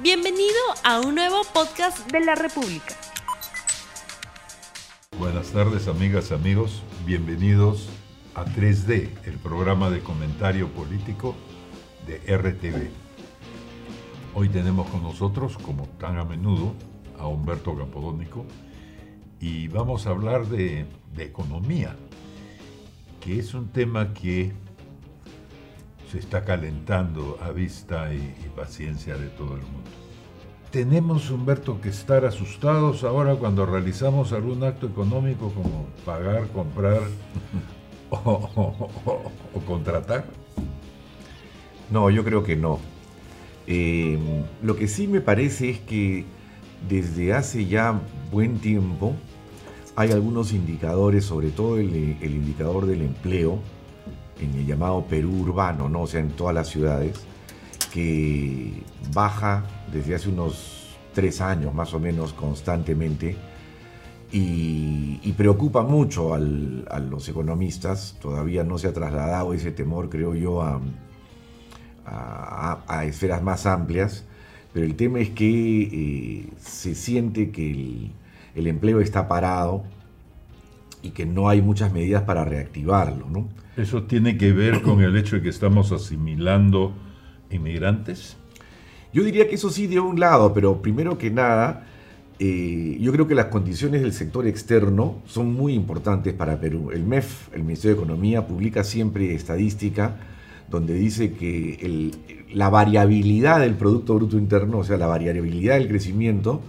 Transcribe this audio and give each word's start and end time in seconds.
Bienvenido 0.00 0.54
a 0.84 1.00
un 1.00 1.16
nuevo 1.16 1.42
podcast 1.52 2.08
de 2.12 2.20
la 2.20 2.36
República. 2.36 2.94
Buenas 5.18 5.50
tardes 5.50 5.88
amigas, 5.88 6.30
amigos. 6.30 6.84
Bienvenidos 7.04 7.88
a 8.36 8.44
3D, 8.44 9.10
el 9.24 9.38
programa 9.38 9.90
de 9.90 9.98
comentario 9.98 10.68
político 10.68 11.34
de 12.06 12.18
RTV. 12.18 12.90
Hoy 14.36 14.48
tenemos 14.50 14.88
con 14.88 15.02
nosotros, 15.02 15.58
como 15.58 15.88
tan 15.98 16.16
a 16.16 16.24
menudo, 16.24 16.74
a 17.18 17.26
Humberto 17.26 17.76
Campodónico 17.76 18.46
y 19.40 19.66
vamos 19.66 20.06
a 20.06 20.10
hablar 20.10 20.46
de, 20.46 20.86
de 21.16 21.24
economía, 21.24 21.96
que 23.20 23.40
es 23.40 23.52
un 23.52 23.72
tema 23.72 24.14
que 24.14 24.52
se 26.10 26.18
está 26.18 26.44
calentando 26.44 27.38
a 27.42 27.50
vista 27.50 28.12
y, 28.12 28.16
y, 28.16 28.48
paciencia 28.56 29.16
de 29.16 29.28
todo 29.28 29.54
el 29.54 29.62
mundo. 29.62 29.90
Tenemos, 30.70 31.30
Humberto, 31.30 31.80
que 31.80 31.88
estar 31.88 32.24
asustados 32.24 33.04
ahora 33.04 33.36
cuando 33.36 33.64
realizamos 33.66 34.32
algún 34.32 34.62
acto 34.64 34.86
económico 34.86 35.50
como 35.52 35.86
pagar, 36.04 36.48
comprar 36.48 37.00
o, 38.10 38.16
o, 38.18 38.88
o, 39.04 39.32
o 39.54 39.60
contratar. 39.60 40.24
No, 41.90 42.10
yo 42.10 42.24
creo 42.24 42.44
que 42.44 42.56
no. 42.56 42.78
Eh, 43.66 44.18
lo 44.62 44.76
que 44.76 44.88
sí 44.88 45.06
me 45.06 45.20
parece 45.20 45.70
es 45.70 45.78
que 45.80 46.24
desde 46.88 47.34
hace 47.34 47.66
ya 47.66 48.00
buen 48.30 48.58
tiempo 48.58 49.14
hay 49.96 50.12
algunos 50.12 50.52
indicadores, 50.52 51.24
sobre 51.24 51.50
todo 51.50 51.78
el, 51.78 52.16
el 52.20 52.34
indicador 52.34 52.86
del 52.86 53.02
empleo, 53.02 53.58
en 54.40 54.54
el 54.54 54.66
llamado 54.66 55.04
Perú 55.04 55.40
urbano, 55.40 55.88
¿no? 55.88 56.02
o 56.02 56.06
sea, 56.06 56.20
en 56.20 56.30
todas 56.30 56.54
las 56.54 56.68
ciudades, 56.68 57.20
que 57.92 58.82
baja 59.12 59.64
desde 59.92 60.14
hace 60.14 60.28
unos 60.28 60.96
tres 61.14 61.40
años 61.40 61.74
más 61.74 61.94
o 61.94 62.00
menos 62.00 62.32
constantemente 62.32 63.36
y, 64.30 65.32
preocupa 65.36 65.82
mucho 65.82 66.34
a 66.34 66.38
los 66.38 67.28
economistas. 67.28 68.16
Todavía 68.20 68.64
no 68.64 68.76
se 68.76 68.88
ha 68.88 68.92
trasladado 68.92 69.54
ese 69.54 69.70
temor, 69.70 70.10
creo 70.10 70.34
yo, 70.34 70.62
a 72.04 73.04
esferas 73.04 73.42
más 73.42 73.66
amplias, 73.66 74.24
pero 74.72 74.84
el 74.84 74.96
tema 74.96 75.20
es 75.20 75.30
que 75.30 75.82
eh, 75.82 76.48
se 76.58 76.94
siente 76.94 77.50
que 77.50 77.70
el, 77.70 78.10
el 78.54 78.66
empleo 78.66 79.00
está 79.00 79.28
parado 79.28 79.84
y 81.02 81.10
que 81.10 81.26
no 81.26 81.48
hay 81.48 81.62
muchas 81.62 81.92
medidas 81.92 82.22
para 82.22 82.44
reactivarlo, 82.44 83.28
¿no? 83.30 83.48
¿Eso 83.78 84.02
tiene 84.02 84.36
que 84.36 84.52
ver 84.52 84.82
con 84.82 85.02
el 85.02 85.16
hecho 85.16 85.36
de 85.36 85.42
que 85.42 85.50
estamos 85.50 85.92
asimilando 85.92 86.92
inmigrantes? 87.48 88.36
Yo 89.12 89.22
diría 89.22 89.48
que 89.48 89.54
eso 89.54 89.70
sí 89.70 89.86
de 89.86 90.00
un 90.00 90.18
lado, 90.18 90.52
pero 90.52 90.82
primero 90.82 91.16
que 91.16 91.30
nada, 91.30 91.86
eh, 92.40 92.98
yo 93.00 93.12
creo 93.12 93.28
que 93.28 93.36
las 93.36 93.46
condiciones 93.46 94.02
del 94.02 94.12
sector 94.12 94.48
externo 94.48 95.22
son 95.26 95.52
muy 95.52 95.74
importantes 95.74 96.34
para 96.34 96.58
Perú. 96.58 96.90
El 96.92 97.04
MEF, 97.04 97.54
el 97.54 97.62
Ministerio 97.62 97.94
de 97.94 98.02
Economía, 98.02 98.48
publica 98.48 98.82
siempre 98.82 99.32
estadística 99.32 100.16
donde 100.68 100.94
dice 100.94 101.34
que 101.34 102.10
la 102.52 102.70
variabilidad 102.70 103.60
del 103.60 103.74
Producto 103.74 104.16
Bruto 104.16 104.38
Interno, 104.38 104.78
o 104.78 104.84
sea, 104.84 104.96
la 104.96 105.06
variabilidad 105.06 105.78
del 105.78 105.86
crecimiento, 105.86 106.62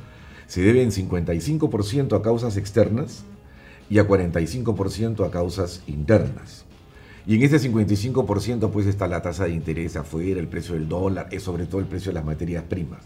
se 0.45 0.61
debe 0.61 0.83
en 0.83 0.91
55% 0.91 2.15
a 2.15 2.21
causas 2.21 2.55
externas 2.55 3.25
y 3.89 3.97
a 3.97 4.07
45% 4.07 5.25
a 5.25 5.31
causas 5.31 5.81
internas. 5.87 6.68
Y 7.27 7.35
en 7.35 7.43
ese 7.43 7.59
55% 7.59 8.71
pues 8.71 8.87
está 8.87 9.07
la 9.07 9.21
tasa 9.21 9.45
de 9.45 9.51
interés 9.51 9.95
afuera, 9.95 10.39
el 10.39 10.47
precio 10.47 10.75
del 10.75 10.87
dólar, 10.87 11.27
es 11.31 11.43
sobre 11.43 11.65
todo 11.65 11.81
el 11.81 11.87
precio 11.87 12.11
de 12.11 12.15
las 12.15 12.25
materias 12.25 12.63
primas. 12.67 13.01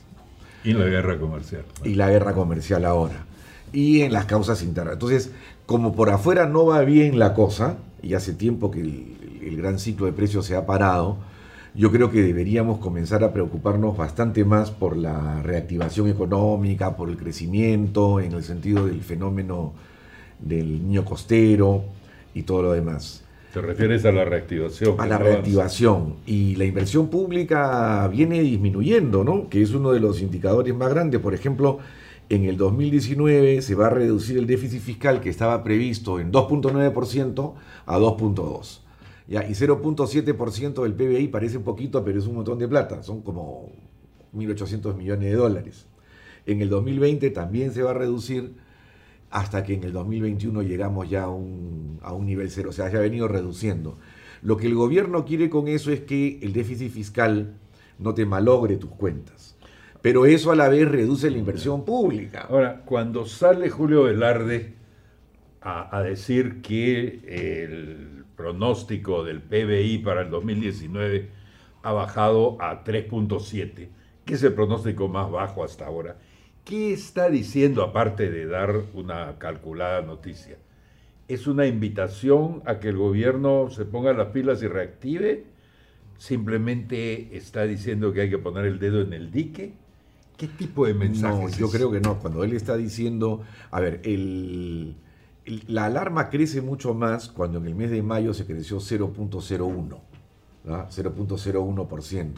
Y 0.63 0.73
la 0.73 0.85
guerra 0.85 1.19
comercial. 1.19 1.63
Y 1.83 1.95
la 1.95 2.09
guerra 2.09 2.33
comercial 2.33 2.85
ahora. 2.85 3.25
Y 3.73 4.01
en 4.01 4.13
las 4.13 4.25
causas 4.25 4.63
internas. 4.63 4.93
Entonces, 4.93 5.31
como 5.65 5.95
por 5.95 6.09
afuera 6.09 6.47
no 6.47 6.65
va 6.65 6.81
bien 6.81 7.19
la 7.19 7.33
cosa, 7.33 7.77
y 8.01 8.13
hace 8.13 8.33
tiempo 8.33 8.71
que 8.71 8.81
el, 8.81 9.41
el 9.41 9.57
gran 9.57 9.79
ciclo 9.79 10.05
de 10.05 10.13
precios 10.13 10.45
se 10.45 10.55
ha 10.55 10.65
parado, 10.65 11.17
yo 11.75 11.91
creo 11.91 12.11
que 12.11 12.21
deberíamos 12.21 12.77
comenzar 12.77 13.23
a 13.23 13.33
preocuparnos 13.33 13.97
bastante 13.97 14.45
más 14.45 14.69
por 14.69 14.95
la 14.95 15.41
reactivación 15.41 16.07
económica, 16.07 16.95
por 16.95 17.09
el 17.09 17.17
crecimiento, 17.17 18.19
en 18.19 18.33
el 18.33 18.43
sentido 18.43 18.85
del 18.85 19.01
fenómeno 19.01 19.73
del 20.39 20.83
niño 20.87 21.03
costero 21.03 21.83
y 22.35 22.43
todo 22.43 22.61
lo 22.61 22.71
demás. 22.73 23.22
¿Te 23.53 23.61
refieres 23.61 24.03
a 24.05 24.11
la 24.11 24.25
reactivación? 24.25 24.99
A 24.99 25.05
la 25.05 25.19
reactivación. 25.19 26.15
Y 26.25 26.55
la 26.55 26.65
inversión 26.65 27.09
pública 27.09 28.07
viene 28.07 28.41
disminuyendo, 28.41 29.23
¿no? 29.23 29.47
Que 29.47 29.61
es 29.61 29.75
uno 29.75 29.91
de 29.91 29.99
los 29.99 30.23
indicadores 30.23 30.73
más 30.73 30.89
grandes. 30.89 31.21
Por 31.21 31.35
ejemplo, 31.35 31.77
en 32.29 32.45
el 32.45 32.57
2019 32.57 33.61
se 33.61 33.75
va 33.75 33.87
a 33.87 33.89
reducir 33.91 34.39
el 34.39 34.47
déficit 34.47 34.81
fiscal 34.81 35.21
que 35.21 35.29
estaba 35.29 35.63
previsto 35.63 36.19
en 36.19 36.31
2.9% 36.31 37.53
a 37.85 37.99
2.2%. 37.99 38.79
Ya, 39.27 39.47
y 39.47 39.51
0.7% 39.51 40.81
del 40.81 40.93
PBI 40.95 41.27
parece 41.27 41.57
un 41.57 41.63
poquito, 41.63 42.03
pero 42.03 42.17
es 42.17 42.25
un 42.25 42.33
montón 42.33 42.57
de 42.57 42.67
plata. 42.67 43.03
Son 43.03 43.21
como 43.21 43.71
1.800 44.33 44.95
millones 44.95 45.29
de 45.29 45.35
dólares. 45.35 45.85
En 46.47 46.59
el 46.59 46.69
2020 46.69 47.29
también 47.29 47.71
se 47.71 47.83
va 47.83 47.91
a 47.91 47.93
reducir 47.93 48.55
hasta 49.33 49.63
que 49.63 49.73
en 49.73 49.83
el 49.83 49.93
2021 49.93 50.61
llegamos 50.61 51.09
ya 51.09 51.23
a 51.23 51.29
un, 51.29 51.99
a 52.03 52.13
un 52.13 52.27
nivel 52.27 52.51
cero, 52.51 52.69
o 52.69 52.71
sea, 52.71 52.91
se 52.91 52.97
ha 52.97 52.99
venido 52.99 53.27
reduciendo. 53.27 53.97
Lo 54.43 54.57
que 54.57 54.67
el 54.67 54.75
gobierno 54.75 55.25
quiere 55.25 55.49
con 55.49 55.67
eso 55.67 55.91
es 55.91 56.01
que 56.01 56.37
el 56.43 56.53
déficit 56.53 56.91
fiscal 56.91 57.55
no 57.97 58.13
te 58.13 58.27
malogre 58.27 58.77
tus 58.77 58.91
cuentas, 58.91 59.57
pero 60.03 60.27
eso 60.27 60.51
a 60.51 60.55
la 60.55 60.69
vez 60.69 60.87
reduce 60.87 61.31
la 61.31 61.39
inversión 61.39 61.83
pública. 61.83 62.45
Ahora, 62.47 62.83
cuando 62.85 63.25
sale 63.25 63.71
Julio 63.71 64.03
Velarde 64.03 64.75
a, 65.61 65.97
a 65.97 66.03
decir 66.03 66.61
que 66.61 67.21
el 67.27 68.25
pronóstico 68.35 69.23
del 69.23 69.41
PBI 69.41 69.97
para 69.99 70.21
el 70.21 70.29
2019 70.29 71.31
ha 71.81 71.91
bajado 71.91 72.61
a 72.61 72.83
3.7, 72.83 73.87
que 74.25 74.33
es 74.35 74.43
el 74.43 74.53
pronóstico 74.53 75.07
más 75.07 75.31
bajo 75.31 75.63
hasta 75.63 75.87
ahora, 75.87 76.17
¿Qué 76.65 76.93
está 76.93 77.29
diciendo 77.29 77.83
aparte 77.83 78.31
de 78.31 78.45
dar 78.45 78.83
una 78.93 79.37
calculada 79.37 80.01
noticia? 80.01 80.57
¿Es 81.27 81.45
una 81.45 81.65
invitación 81.67 82.61
a 82.65 82.79
que 82.79 82.87
el 82.89 82.97
gobierno 82.97 83.69
se 83.69 83.83
ponga 83.83 84.13
las 84.13 84.27
pilas 84.27 84.63
y 84.63 84.67
reactive? 84.67 85.43
¿Simplemente 86.17 87.35
está 87.35 87.63
diciendo 87.63 88.13
que 88.13 88.21
hay 88.21 88.29
que 88.29 88.37
poner 88.37 88.65
el 88.65 88.79
dedo 88.79 89.01
en 89.01 89.11
el 89.11 89.29
dique? 89.29 89.73
¿Qué 90.37 90.47
tipo 90.47 90.85
de 90.85 90.93
mensaje? 90.93 91.43
No, 91.43 91.49
yo 91.49 91.69
creo 91.69 91.91
que 91.91 91.99
no. 91.99 92.19
Cuando 92.19 92.45
él 92.45 92.53
está 92.53 92.77
diciendo, 92.77 93.41
a 93.69 93.81
ver, 93.81 93.99
el, 94.05 94.95
el, 95.45 95.63
la 95.67 95.85
alarma 95.85 96.29
crece 96.29 96.61
mucho 96.61 96.93
más 96.93 97.27
cuando 97.27 97.57
en 97.57 97.65
el 97.65 97.75
mes 97.75 97.91
de 97.91 98.01
mayo 98.01 98.33
se 98.33 98.45
creció 98.45 98.77
0.01, 98.77 99.99
¿no? 100.63 100.87
0.01%, 100.89 102.31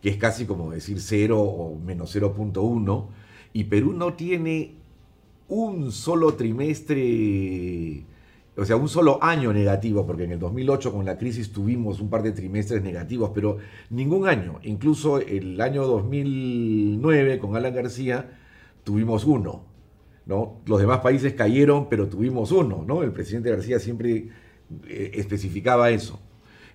que 0.00 0.08
es 0.08 0.16
casi 0.16 0.46
como 0.46 0.70
decir 0.70 0.98
0 0.98 1.38
o 1.38 1.78
menos 1.78 2.16
0.1 2.16 3.08
y 3.52 3.64
Perú 3.64 3.92
no 3.92 4.14
tiene 4.14 4.74
un 5.48 5.90
solo 5.90 6.34
trimestre, 6.34 8.04
o 8.56 8.64
sea, 8.64 8.76
un 8.76 8.88
solo 8.88 9.18
año 9.22 9.52
negativo, 9.52 10.06
porque 10.06 10.24
en 10.24 10.32
el 10.32 10.38
2008 10.38 10.92
con 10.92 11.04
la 11.04 11.18
crisis 11.18 11.52
tuvimos 11.52 12.00
un 12.00 12.08
par 12.08 12.22
de 12.22 12.32
trimestres 12.32 12.82
negativos, 12.82 13.32
pero 13.34 13.58
ningún 13.90 14.28
año, 14.28 14.60
incluso 14.62 15.18
el 15.18 15.60
año 15.60 15.84
2009 15.86 17.38
con 17.38 17.56
Alan 17.56 17.74
García 17.74 18.38
tuvimos 18.84 19.24
uno. 19.24 19.64
¿no? 20.26 20.60
Los 20.66 20.80
demás 20.80 21.00
países 21.00 21.34
cayeron, 21.34 21.88
pero 21.88 22.08
tuvimos 22.08 22.52
uno. 22.52 22.84
¿no? 22.86 23.02
El 23.02 23.12
presidente 23.12 23.50
García 23.50 23.80
siempre 23.80 24.28
eh, 24.86 25.10
especificaba 25.14 25.90
eso. 25.90 26.20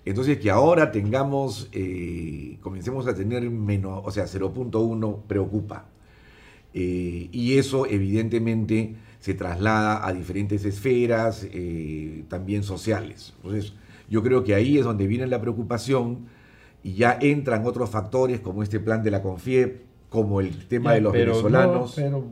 Entonces 0.03 0.37
que 0.37 0.51
ahora 0.51 0.91
tengamos, 0.91 1.69
eh, 1.71 2.57
comencemos 2.61 3.07
a 3.07 3.15
tener 3.15 3.49
menos, 3.49 4.01
o 4.03 4.11
sea, 4.11 4.25
0.1 4.25 5.23
preocupa. 5.27 5.87
Eh, 6.77 7.29
y 7.31 7.57
eso 7.57 7.85
evidentemente 7.85 8.95
se 9.19 9.33
traslada 9.33 10.05
a 10.05 10.11
diferentes 10.11 10.65
esferas, 10.65 11.47
eh, 11.49 12.25
también 12.27 12.63
sociales. 12.63 13.33
Entonces, 13.37 13.73
yo 14.09 14.21
creo 14.21 14.43
que 14.43 14.55
ahí 14.55 14.77
es 14.77 14.83
donde 14.83 15.07
viene 15.07 15.25
la 15.25 15.39
preocupación 15.39 16.25
y 16.83 16.95
ya 16.95 17.17
entran 17.21 17.65
otros 17.65 17.89
factores 17.89 18.41
como 18.41 18.61
este 18.61 18.81
plan 18.81 19.03
de 19.03 19.11
la 19.11 19.21
CONFIEP, 19.21 19.83
como 20.09 20.41
el 20.41 20.67
tema 20.67 20.91
ya, 20.91 20.95
de 20.95 21.01
los 21.01 21.13
pero 21.13 21.31
venezolanos. 21.31 21.97
No, 21.97 22.03
pero 22.03 22.23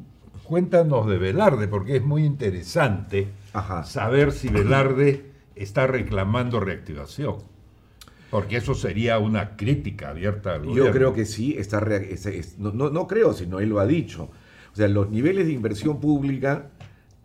cuéntanos 0.44 1.08
de 1.08 1.18
Velarde, 1.18 1.70
porque 1.70 1.96
es 1.96 2.04
muy 2.04 2.26
interesante 2.26 3.30
Ajá. 3.54 3.86
saber 3.86 4.34
si 4.34 4.50
Velarde 4.50 5.32
está 5.56 5.88
reclamando 5.88 6.60
reactivación. 6.60 7.38
Porque 8.34 8.58
eso 8.58 8.74
sería 8.74 9.20
una 9.20 9.56
crítica 9.56 10.10
abierta 10.10 10.56
al 10.56 10.66
gobierno. 10.66 10.86
Yo 10.86 10.92
creo 10.92 11.14
que 11.14 11.24
sí, 11.24 11.56
está 11.56 11.80
es, 11.98 12.26
es, 12.26 12.58
no, 12.58 12.72
no, 12.72 12.90
no, 12.90 13.06
creo, 13.06 13.32
sino 13.32 13.60
él 13.60 13.70
lo 13.70 13.80
ha 13.80 13.86
dicho. 13.86 14.30
O 14.74 14.76
sea, 14.76 14.88
los 14.88 15.12
niveles 15.12 15.46
de 15.46 15.54
inversión 15.54 16.00
pública, 16.00 16.72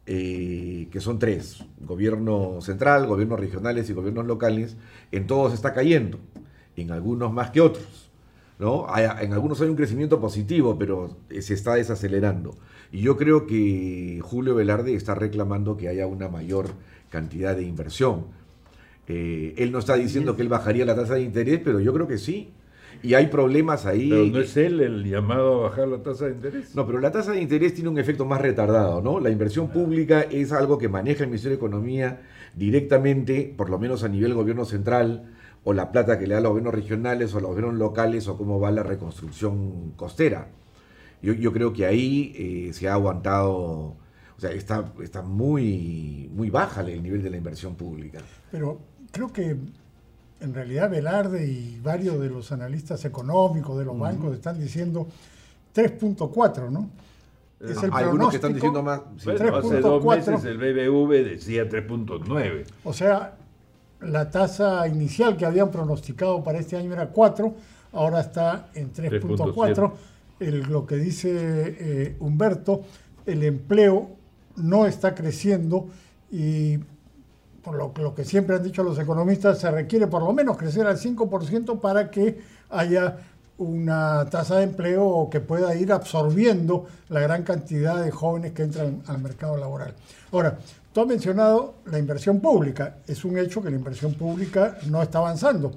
eh, 0.04 0.86
que 0.92 1.00
son 1.00 1.18
tres, 1.18 1.64
gobierno 1.80 2.60
central, 2.60 3.06
gobiernos 3.06 3.40
regionales 3.40 3.88
y 3.88 3.94
gobiernos 3.94 4.26
locales, 4.26 4.76
en 5.10 5.26
todos 5.26 5.54
está 5.54 5.72
cayendo, 5.72 6.18
en 6.76 6.90
algunos 6.90 7.32
más 7.32 7.52
que 7.52 7.62
otros. 7.62 8.10
¿no? 8.58 8.86
en 9.20 9.32
algunos 9.32 9.62
hay 9.62 9.68
un 9.68 9.76
crecimiento 9.76 10.20
positivo, 10.20 10.76
pero 10.78 11.16
se 11.40 11.54
está 11.54 11.76
desacelerando. 11.76 12.54
Y 12.92 13.00
yo 13.00 13.16
creo 13.16 13.46
que 13.46 14.20
Julio 14.22 14.54
Velarde 14.54 14.94
está 14.94 15.14
reclamando 15.14 15.78
que 15.78 15.88
haya 15.88 16.06
una 16.06 16.28
mayor 16.28 16.66
cantidad 17.08 17.56
de 17.56 17.62
inversión. 17.62 18.26
Eh, 19.08 19.54
él 19.56 19.72
no 19.72 19.78
está 19.78 19.94
diciendo 19.94 20.36
que 20.36 20.42
él 20.42 20.48
bajaría 20.48 20.84
la 20.84 20.94
tasa 20.94 21.14
de 21.14 21.22
interés, 21.22 21.60
pero 21.64 21.80
yo 21.80 21.92
creo 21.92 22.06
que 22.06 22.18
sí. 22.18 22.52
Y 23.02 23.14
hay 23.14 23.28
problemas 23.28 23.86
ahí. 23.86 24.10
Pero 24.10 24.26
no 24.26 24.40
es 24.40 24.56
él 24.56 24.80
el 24.80 25.04
llamado 25.04 25.60
a 25.60 25.68
bajar 25.70 25.88
la 25.88 26.02
tasa 26.02 26.26
de 26.26 26.32
interés. 26.32 26.74
No, 26.74 26.86
pero 26.86 27.00
la 27.00 27.12
tasa 27.12 27.32
de 27.32 27.40
interés 27.40 27.74
tiene 27.74 27.88
un 27.88 27.98
efecto 27.98 28.24
más 28.24 28.40
retardado, 28.40 29.00
¿no? 29.00 29.20
La 29.20 29.30
inversión 29.30 29.68
pública 29.68 30.22
es 30.22 30.52
algo 30.52 30.78
que 30.78 30.88
maneja 30.88 31.22
el 31.22 31.30
Ministerio 31.30 31.56
de 31.56 31.64
Economía 31.64 32.20
directamente, 32.54 33.54
por 33.56 33.70
lo 33.70 33.78
menos 33.78 34.02
a 34.02 34.08
nivel 34.08 34.34
gobierno 34.34 34.64
central, 34.64 35.32
o 35.64 35.72
la 35.72 35.92
plata 35.92 36.18
que 36.18 36.26
le 36.26 36.34
da 36.34 36.38
a 36.38 36.42
los 36.42 36.50
gobiernos 36.50 36.74
regionales 36.74 37.34
o 37.34 37.38
a 37.38 37.40
los 37.40 37.50
gobiernos 37.50 37.78
locales, 37.78 38.26
o 38.26 38.36
cómo 38.36 38.58
va 38.58 38.70
la 38.70 38.82
reconstrucción 38.82 39.92
costera. 39.96 40.48
Yo, 41.22 41.52
creo 41.52 41.72
que 41.72 41.84
ahí 41.84 42.32
eh, 42.36 42.72
se 42.72 42.88
ha 42.88 42.94
aguantado, 42.94 43.56
o 43.56 43.96
sea, 44.36 44.50
está, 44.52 44.92
está 45.02 45.22
muy, 45.22 46.30
muy 46.32 46.48
baja 46.48 46.82
el 46.82 47.02
nivel 47.02 47.22
de 47.22 47.30
la 47.30 47.36
inversión 47.36 47.74
pública. 47.74 48.20
Pero 48.52 48.80
creo 49.10 49.32
que 49.32 49.56
en 50.40 50.54
realidad 50.54 50.90
Velarde 50.90 51.46
y 51.46 51.80
varios 51.82 52.20
de 52.20 52.28
los 52.28 52.52
analistas 52.52 53.04
económicos 53.04 53.78
de 53.78 53.84
los 53.84 53.98
bancos 53.98 54.34
están 54.34 54.58
diciendo 54.60 55.06
3.4, 55.74 56.70
¿no? 56.70 56.90
Es 57.60 57.82
el 57.82 57.90
Hay 57.92 58.04
algunos 58.04 58.30
que 58.30 58.36
están 58.36 58.54
diciendo 58.54 58.82
más. 58.82 59.00
hace 59.16 59.80
dos 59.80 60.04
meses 60.04 60.44
el 60.44 60.58
BBV 60.58 61.24
decía 61.24 61.68
3.9. 61.68 62.64
O 62.84 62.92
sea, 62.92 63.34
la 64.00 64.30
tasa 64.30 64.86
inicial 64.86 65.36
que 65.36 65.44
habían 65.44 65.70
pronosticado 65.72 66.44
para 66.44 66.58
este 66.60 66.76
año 66.76 66.92
era 66.92 67.08
4, 67.08 67.54
ahora 67.92 68.20
está 68.20 68.68
en 68.74 68.92
3.4 68.92 69.92
lo 70.40 70.86
que 70.86 70.96
dice 70.96 71.30
eh, 71.32 72.16
Humberto, 72.20 72.82
el 73.26 73.42
empleo 73.42 74.10
no 74.56 74.86
está 74.86 75.14
creciendo 75.14 75.88
y 76.30 76.78
por 77.62 77.74
lo, 77.74 77.92
lo, 77.96 78.14
que 78.14 78.24
siempre 78.24 78.56
han 78.56 78.62
dicho 78.62 78.82
los 78.82 78.98
economistas, 78.98 79.58
se 79.58 79.70
requiere 79.70 80.06
por 80.06 80.22
lo 80.22 80.32
menos 80.32 80.56
crecer 80.56 80.86
al 80.86 80.98
5% 80.98 81.80
para 81.80 82.10
que 82.10 82.40
haya 82.70 83.16
una 83.58 84.26
tasa 84.30 84.56
de 84.56 84.64
empleo 84.64 85.28
que 85.30 85.40
pueda 85.40 85.74
ir 85.74 85.92
absorbiendo 85.92 86.86
la 87.08 87.20
gran 87.20 87.42
cantidad 87.42 88.02
de 88.02 88.10
jóvenes 88.10 88.52
que 88.52 88.62
entran 88.62 89.02
al 89.06 89.18
mercado 89.18 89.56
laboral. 89.56 89.94
Ahora, 90.32 90.58
tú 90.92 91.00
has 91.00 91.06
mencionado 91.06 91.74
la 91.86 91.98
inversión 91.98 92.40
pública. 92.40 92.98
Es 93.06 93.24
un 93.24 93.36
hecho 93.36 93.62
que 93.62 93.70
la 93.70 93.76
inversión 93.76 94.14
pública 94.14 94.78
no 94.86 95.02
está 95.02 95.18
avanzando. 95.18 95.72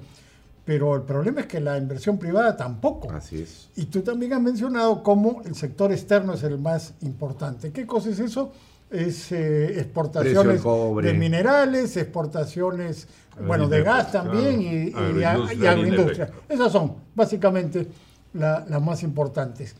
Pero 0.64 0.94
el 0.94 1.02
problema 1.02 1.40
es 1.40 1.46
que 1.46 1.60
la 1.60 1.76
inversión 1.76 2.18
privada 2.18 2.56
tampoco. 2.56 3.10
Así 3.10 3.42
es. 3.42 3.68
Y 3.74 3.86
tú 3.86 4.02
también 4.02 4.32
has 4.32 4.40
mencionado 4.40 5.02
cómo 5.02 5.42
el 5.44 5.56
sector 5.56 5.90
externo 5.90 6.34
es 6.34 6.44
el 6.44 6.58
más 6.58 6.94
importante. 7.00 7.72
¿Qué 7.72 7.84
cosa 7.84 8.10
es 8.10 8.20
eso? 8.20 8.52
Es 8.92 9.32
eh, 9.32 9.80
exportaciones 9.80 10.62
de 10.62 11.14
minerales, 11.14 11.96
exportaciones, 11.96 13.08
bueno, 13.46 13.66
de 13.68 13.82
gas 13.82 14.12
también 14.12 14.60
y, 14.60 15.24
agroindustria. 15.24 16.30
Esas 16.48 16.70
son 16.70 16.96
básicamente 17.14 17.88
las 18.34 18.82
más 18.82 19.02
importantes. 19.02 19.74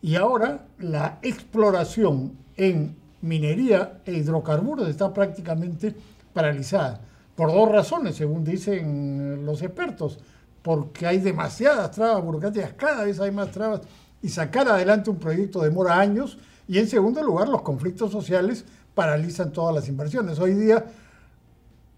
Y 0.00 0.14
ahora 0.14 0.66
la 0.78 1.18
exploración 1.22 2.36
en 2.56 2.96
minería 3.20 4.00
e 4.04 4.12
hidrocarburos 4.12 4.88
está 4.88 5.12
prácticamente 5.12 5.94
paralizada. 6.32 7.00
Por 7.34 7.52
dos 7.52 7.70
razones, 7.70 8.16
según 8.16 8.44
dicen 8.44 9.44
los 9.44 9.62
expertos. 9.62 10.18
Porque 10.62 11.06
hay 11.06 11.18
demasiadas 11.18 11.92
trabas 11.92 12.22
burocráticas, 12.22 12.72
cada 12.74 13.04
vez 13.04 13.20
hay 13.20 13.30
más 13.30 13.50
trabas. 13.50 13.82
Y 14.20 14.28
sacar 14.28 14.68
adelante 14.68 15.10
un 15.10 15.18
proyecto 15.18 15.62
demora 15.62 15.98
años. 15.98 16.38
Y 16.68 16.78
en 16.78 16.86
segundo 16.86 17.22
lugar, 17.22 17.48
los 17.48 17.62
conflictos 17.62 18.12
sociales 18.12 18.64
paralizan 18.94 19.52
todas 19.52 19.74
las 19.74 19.88
inversiones. 19.88 20.38
Hoy 20.38 20.52
día 20.52 20.84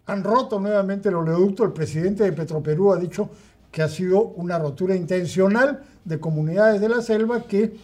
han 0.06 0.22
roto 0.22 0.61
nuevamente 0.61 1.08
el 1.08 1.17
oleoducto. 1.17 1.64
El 1.64 1.72
presidente 1.72 2.22
de 2.22 2.32
Petroperú 2.32 2.93
ha 2.93 2.96
dicho 2.96 3.28
que 3.72 3.82
ha 3.82 3.88
sido 3.88 4.22
una 4.22 4.58
rotura 4.58 4.94
intencional 4.94 5.82
de 6.05 6.20
comunidades 6.20 6.81
de 6.81 6.88
la 6.88 7.02
selva 7.02 7.43
que 7.43 7.76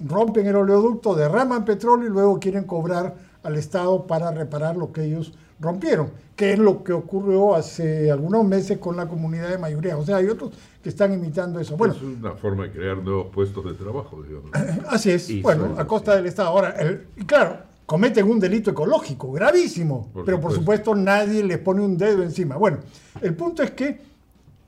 rompen 0.00 0.46
el 0.46 0.56
oleoducto, 0.56 1.14
derraman 1.14 1.64
petróleo 1.64 2.08
y 2.08 2.10
luego 2.10 2.40
quieren 2.40 2.64
cobrar 2.64 3.14
al 3.44 3.56
Estado 3.56 4.06
para 4.06 4.32
reparar 4.32 4.76
lo 4.76 4.92
que 4.92 5.04
ellos 5.04 5.32
rompieron, 5.62 6.10
que 6.34 6.52
es 6.52 6.58
lo 6.58 6.82
que 6.82 6.92
ocurrió 6.92 7.54
hace 7.54 8.10
algunos 8.10 8.44
meses 8.44 8.78
con 8.78 8.96
la 8.96 9.06
comunidad 9.06 9.48
de 9.48 9.58
mayoría. 9.58 9.96
O 9.96 10.04
sea, 10.04 10.16
hay 10.16 10.26
otros 10.26 10.50
que 10.82 10.88
están 10.88 11.12
imitando 11.12 11.60
eso. 11.60 11.76
Bueno, 11.76 11.94
es 11.94 12.02
una 12.02 12.32
forma 12.32 12.64
de 12.64 12.72
crear 12.72 12.98
nuevos 12.98 13.28
puestos 13.32 13.64
de 13.64 13.74
trabajo, 13.74 14.20
digamos. 14.22 14.50
Así 14.88 15.10
es, 15.10 15.40
bueno, 15.40 15.76
a 15.78 15.86
costa 15.86 16.16
del 16.16 16.26
Estado. 16.26 16.48
Ahora, 16.48 16.74
y 17.16 17.24
claro, 17.24 17.58
cometen 17.86 18.28
un 18.28 18.40
delito 18.40 18.72
ecológico 18.72 19.30
gravísimo, 19.30 20.10
pero 20.26 20.40
por 20.40 20.52
supuesto 20.52 20.94
nadie 20.94 21.44
les 21.44 21.58
pone 21.58 21.80
un 21.80 21.96
dedo 21.96 22.22
encima. 22.22 22.56
Bueno, 22.56 22.78
el 23.20 23.34
punto 23.34 23.62
es 23.62 23.70
que 23.70 24.00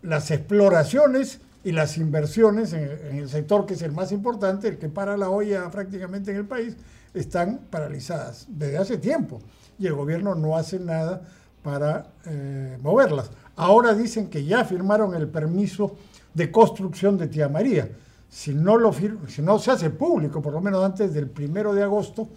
las 0.03 0.31
exploraciones 0.31 1.41
y 1.65 1.73
las 1.73 1.97
inversiones 1.97 2.73
en, 2.73 2.91
en 3.11 3.17
el 3.17 3.29
sector 3.29 3.67
que 3.67 3.75
es 3.75 3.83
el 3.83 3.91
más 3.91 4.13
importante, 4.13 4.69
el 4.69 4.79
que 4.79 4.89
para 4.89 5.17
la 5.17 5.31
olla 5.31 5.69
prácticamente 5.71 6.31
en 6.31 6.37
el 6.37 6.45
país, 6.45 6.77
están 7.15 7.61
paralizadas 7.71 8.47
desde 8.49 8.77
hace 8.77 8.99
tiempo 8.99 9.41
y 9.79 9.87
el 9.87 9.95
gobierno 9.95 10.35
no 10.35 10.57
hace 10.57 10.79
nada 10.79 11.23
para 11.63 12.13
eh, 12.27 12.79
moverlas. 12.83 13.31
Ahora 13.57 13.95
dicen 13.95 14.29
que 14.29 14.45
ya 14.45 14.65
firmaron 14.65 15.15
el 15.15 15.29
permiso 15.29 15.97
de 16.35 16.51
construcción 16.51 17.17
de 17.17 17.29
Tía 17.29 17.49
María. 17.49 17.89
Si 18.29 18.53
no, 18.53 18.77
lo 18.77 18.93
si 18.93 19.43
no 19.43 19.59
se 19.59 19.71
hace 19.71 19.91
público, 19.91 20.43
por 20.43 20.53
lo 20.53 20.61
menos 20.61 20.85
antes 20.85 21.15
del 21.15 21.29
primero 21.29 21.73
de 21.73 21.83
agosto, 21.83 22.29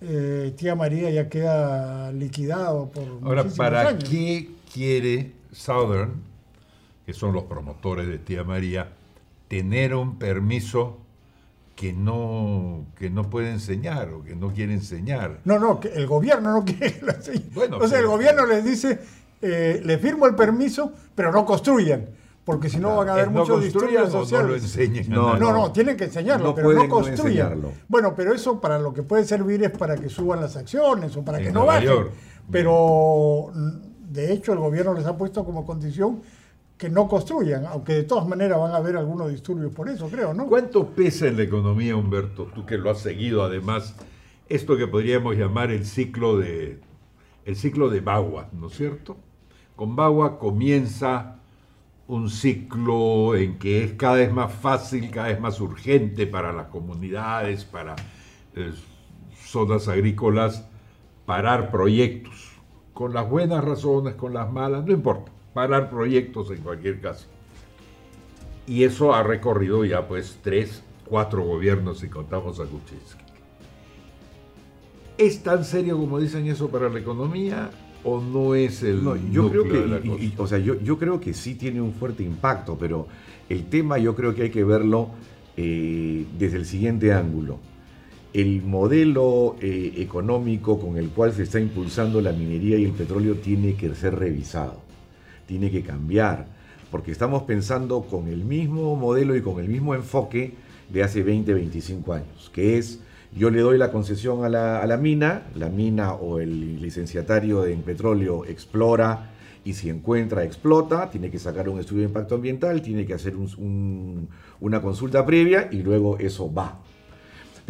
eh, 0.00 0.54
Tía 0.56 0.74
María 0.74 1.10
ya 1.10 1.28
queda 1.28 2.10
liquidado 2.12 2.88
por 2.88 3.04
Ahora, 3.22 3.44
¿para 3.56 3.98
qué 3.98 4.50
quiere 4.72 5.32
Southern, 5.52 6.22
que 7.04 7.12
son 7.12 7.32
los 7.32 7.44
promotores 7.44 8.06
de 8.06 8.18
Tía 8.18 8.44
María, 8.44 8.92
tener 9.48 9.94
un 9.94 10.18
permiso 10.18 10.98
que 11.74 11.92
no, 11.92 12.86
que 12.96 13.08
no 13.10 13.30
puede 13.30 13.50
enseñar 13.50 14.10
o 14.10 14.22
que 14.22 14.36
no 14.36 14.52
quiere 14.52 14.74
enseñar. 14.74 15.40
No, 15.44 15.58
no, 15.58 15.80
que 15.80 15.88
el 15.88 16.06
gobierno 16.06 16.52
no 16.52 16.64
quiere 16.64 17.00
Bueno, 17.54 17.78
o 17.78 17.88
sea, 17.88 17.98
el 17.98 18.06
gobierno 18.06 18.44
les 18.46 18.64
dice, 18.64 18.98
eh, 19.40 19.80
le 19.84 19.98
firmo 19.98 20.26
el 20.26 20.34
permiso, 20.34 20.92
pero 21.14 21.32
no 21.32 21.44
construyan. 21.46 22.08
Porque 22.44 22.68
si 22.68 22.78
no 22.78 22.96
van 22.96 23.08
a 23.10 23.12
haber 23.12 23.30
muchos 23.30 23.62
disturbios 23.62 24.10
sociales. 24.10 25.08
No, 25.08 25.36
no, 25.36 25.52
no, 25.52 25.72
tienen 25.72 25.96
que 25.96 26.04
enseñarlo, 26.04 26.54
pero 26.54 26.72
no 26.72 26.88
construyan. 26.88 27.62
bueno, 27.86 28.14
pero 28.16 28.34
eso 28.34 28.60
para 28.60 28.78
lo 28.78 28.92
que 28.92 29.02
puede 29.02 29.24
servir 29.24 29.62
es 29.62 29.70
para 29.70 29.96
que 29.96 30.08
suban 30.08 30.40
las 30.40 30.56
acciones 30.56 31.16
o 31.16 31.24
para 31.24 31.38
que 31.38 31.52
no 31.52 31.66
bajen. 31.66 32.08
Pero 32.50 33.52
de 33.54 34.32
hecho 34.32 34.52
el 34.52 34.58
gobierno 34.58 34.94
les 34.94 35.06
ha 35.06 35.16
puesto 35.16 35.44
como 35.44 35.64
condición 35.64 36.22
que 36.80 36.88
no 36.88 37.08
construyan, 37.08 37.66
aunque 37.66 37.92
de 37.92 38.04
todas 38.04 38.26
maneras 38.26 38.58
van 38.58 38.72
a 38.72 38.76
haber 38.76 38.96
algunos 38.96 39.30
disturbios 39.30 39.70
por 39.70 39.90
eso, 39.90 40.08
creo, 40.08 40.32
¿no? 40.32 40.46
¿Cuánto 40.46 40.86
pesa 40.86 41.26
en 41.28 41.36
la 41.36 41.42
economía, 41.42 41.94
Humberto, 41.94 42.44
tú 42.54 42.64
que 42.64 42.78
lo 42.78 42.88
has 42.88 43.00
seguido 43.00 43.44
además, 43.44 43.94
esto 44.48 44.78
que 44.78 44.86
podríamos 44.86 45.36
llamar 45.36 45.70
el 45.70 45.84
ciclo 45.84 46.38
de, 46.38 46.80
el 47.44 47.56
ciclo 47.56 47.90
de 47.90 48.00
Bagua, 48.00 48.48
¿no 48.58 48.68
es 48.68 48.76
cierto? 48.78 49.18
Con 49.76 49.94
Bagua 49.94 50.38
comienza 50.38 51.36
un 52.08 52.30
ciclo 52.30 53.34
en 53.34 53.58
que 53.58 53.84
es 53.84 53.92
cada 53.92 54.14
vez 54.14 54.32
más 54.32 54.50
fácil, 54.50 55.10
cada 55.10 55.28
vez 55.28 55.38
más 55.38 55.60
urgente 55.60 56.26
para 56.26 56.50
las 56.50 56.68
comunidades, 56.68 57.66
para 57.66 57.94
eh, 58.56 58.72
zonas 59.44 59.86
agrícolas, 59.86 60.66
parar 61.26 61.70
proyectos, 61.70 62.52
con 62.94 63.12
las 63.12 63.28
buenas 63.28 63.62
razones, 63.62 64.14
con 64.14 64.32
las 64.32 64.50
malas, 64.50 64.82
no 64.86 64.92
importa 64.92 65.30
parar 65.52 65.90
proyectos 65.90 66.50
en 66.50 66.58
cualquier 66.58 67.00
caso. 67.00 67.26
Y 68.66 68.84
eso 68.84 69.14
ha 69.14 69.22
recorrido 69.22 69.84
ya 69.84 70.06
pues 70.06 70.38
tres, 70.42 70.82
cuatro 71.04 71.42
gobiernos 71.42 71.98
si 71.98 72.08
contamos 72.08 72.60
a 72.60 72.64
Kuczynski. 72.64 73.24
¿Es 75.18 75.42
tan 75.42 75.64
serio 75.64 75.98
como 75.98 76.18
dicen 76.18 76.46
eso 76.46 76.68
para 76.70 76.88
la 76.88 77.00
economía 77.00 77.70
o 78.04 78.20
no 78.20 78.54
es 78.54 78.82
el 78.82 79.04
no, 79.04 79.16
yo 79.30 79.50
creo 79.50 79.64
que 79.64 80.32
o 80.38 80.46
sea 80.46 80.58
yo, 80.58 80.80
yo, 80.80 80.98
creo 80.98 81.20
que 81.20 81.34
sí 81.34 81.54
tiene 81.54 81.82
un 81.82 81.92
fuerte 81.92 82.22
impacto 82.22 82.78
pero 82.80 83.06
el 83.50 83.66
tema 83.66 83.98
yo 83.98 84.14
creo 84.14 84.34
que 84.34 84.44
hay 84.44 84.50
que 84.50 84.64
verlo 84.64 85.10
eh, 85.58 86.24
desde 86.38 86.56
el 86.56 86.64
siguiente 86.64 87.12
ángulo 87.12 87.58
el 88.32 88.62
modelo 88.62 89.56
eh, 89.60 89.92
económico 89.98 90.78
con 90.78 90.96
el 90.96 91.10
cual 91.10 91.34
se 91.34 91.42
está 91.42 91.60
impulsando 91.60 92.22
la 92.22 92.32
minería 92.32 92.78
y 92.78 92.84
el 92.84 92.92
petróleo 92.92 93.34
tiene 93.34 93.74
que 93.74 93.94
ser 93.94 94.14
revisado 94.14 94.89
tiene 95.50 95.68
que 95.68 95.82
cambiar, 95.82 96.46
porque 96.92 97.10
estamos 97.10 97.42
pensando 97.42 98.02
con 98.02 98.28
el 98.28 98.44
mismo 98.44 98.94
modelo 98.94 99.34
y 99.34 99.42
con 99.42 99.58
el 99.58 99.68
mismo 99.68 99.96
enfoque 99.96 100.54
de 100.88 101.02
hace 101.02 101.24
20, 101.24 101.52
25 101.52 102.12
años, 102.12 102.52
que 102.54 102.78
es 102.78 103.00
yo 103.36 103.50
le 103.50 103.60
doy 103.60 103.76
la 103.76 103.90
concesión 103.90 104.44
a 104.44 104.48
la, 104.48 104.96
mina, 104.96 105.42
la 105.56 105.68
mina 105.68 106.12
o 106.14 106.38
el 106.38 106.80
licenciatario 106.80 107.66
en 107.66 107.82
petróleo 107.82 108.44
explora 108.44 109.32
y 109.64 109.72
si 109.72 109.88
encuentra, 109.88 110.44
explota, 110.44 111.10
tiene 111.10 111.32
que 111.32 111.40
sacar 111.40 111.68
un 111.68 111.80
estudio 111.80 112.02
de 112.02 112.08
impacto 112.08 112.36
ambiental, 112.36 112.80
tiene 112.80 113.04
que 113.04 113.14
hacer 113.14 113.34
una 114.60 114.80
consulta 114.80 115.26
previa 115.26 115.68
y 115.72 115.82
luego 115.82 116.16
eso 116.18 116.52
va. 116.52 116.78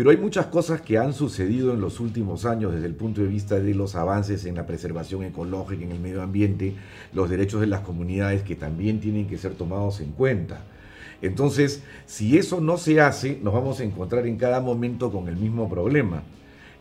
Pero 0.00 0.08
hay 0.08 0.16
muchas 0.16 0.46
cosas 0.46 0.80
que 0.80 0.96
han 0.96 1.12
sucedido 1.12 1.74
en 1.74 1.82
los 1.82 2.00
últimos 2.00 2.46
años 2.46 2.72
desde 2.72 2.86
el 2.86 2.94
punto 2.94 3.20
de 3.20 3.26
vista 3.26 3.60
de 3.60 3.74
los 3.74 3.96
avances 3.96 4.46
en 4.46 4.54
la 4.54 4.64
preservación 4.64 5.24
ecológica, 5.24 5.84
en 5.84 5.92
el 5.92 6.00
medio 6.00 6.22
ambiente, 6.22 6.72
los 7.12 7.28
derechos 7.28 7.60
de 7.60 7.66
las 7.66 7.80
comunidades 7.80 8.42
que 8.42 8.56
también 8.56 8.98
tienen 8.98 9.28
que 9.28 9.36
ser 9.36 9.52
tomados 9.56 10.00
en 10.00 10.12
cuenta. 10.12 10.62
Entonces, 11.20 11.82
si 12.06 12.38
eso 12.38 12.62
no 12.62 12.78
se 12.78 13.02
hace, 13.02 13.40
nos 13.42 13.52
vamos 13.52 13.78
a 13.80 13.84
encontrar 13.84 14.26
en 14.26 14.38
cada 14.38 14.62
momento 14.62 15.12
con 15.12 15.28
el 15.28 15.36
mismo 15.36 15.68
problema. 15.68 16.22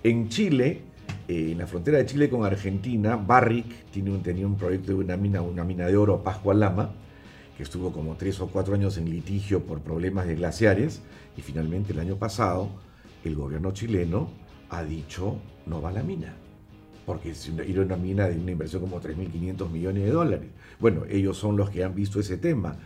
En 0.02 0.30
Chile, 0.30 0.80
eh, 1.28 1.50
en 1.52 1.58
la 1.58 1.68
frontera 1.68 1.98
de 1.98 2.06
Chile 2.06 2.30
con 2.30 2.46
Argentina, 2.46 3.18
Barrick 3.18 3.92
tenía 4.24 4.48
un 4.48 4.56
proyecto 4.56 4.94
de 4.94 4.98
una 4.98 5.18
mina, 5.18 5.42
una 5.42 5.66
mina 5.66 5.88
de 5.88 5.98
oro, 5.98 6.24
Pascua 6.24 6.54
Lama, 6.54 6.92
que 7.58 7.64
estuvo 7.64 7.92
como 7.92 8.16
tres 8.16 8.40
o 8.40 8.48
cuatro 8.48 8.76
años 8.76 8.98
en 8.98 9.10
litigio 9.10 9.60
por 9.64 9.82
problemas 9.82 10.26
de 10.26 10.36
glaciares, 10.36 11.02
y 11.36 11.42
finalmente 11.42 11.92
el 11.92 12.00
año 12.00 12.16
pasado 12.16 12.70
el 13.24 13.36
gobierno 13.36 13.72
chileno 13.72 14.30
ha 14.70 14.84
dicho 14.84 15.38
no 15.66 15.82
va 15.82 15.90
a 15.90 15.94
la 15.94 16.04
mina, 16.04 16.34
porque 17.06 17.34
era 17.68 17.82
una 17.82 17.96
mina 17.96 18.28
de 18.28 18.40
una 18.40 18.52
inversión 18.52 18.82
como 18.82 19.02
3.500 19.02 19.70
millones 19.70 20.04
de 20.04 20.12
dólares. 20.12 20.50
Bueno, 20.80 21.04
ellos 21.10 21.38
son 21.38 21.58
los 21.58 21.70
que 21.70 21.84
han 21.84 21.96
visto 21.96 22.20
ese 22.20 22.38
tema. 22.38 22.78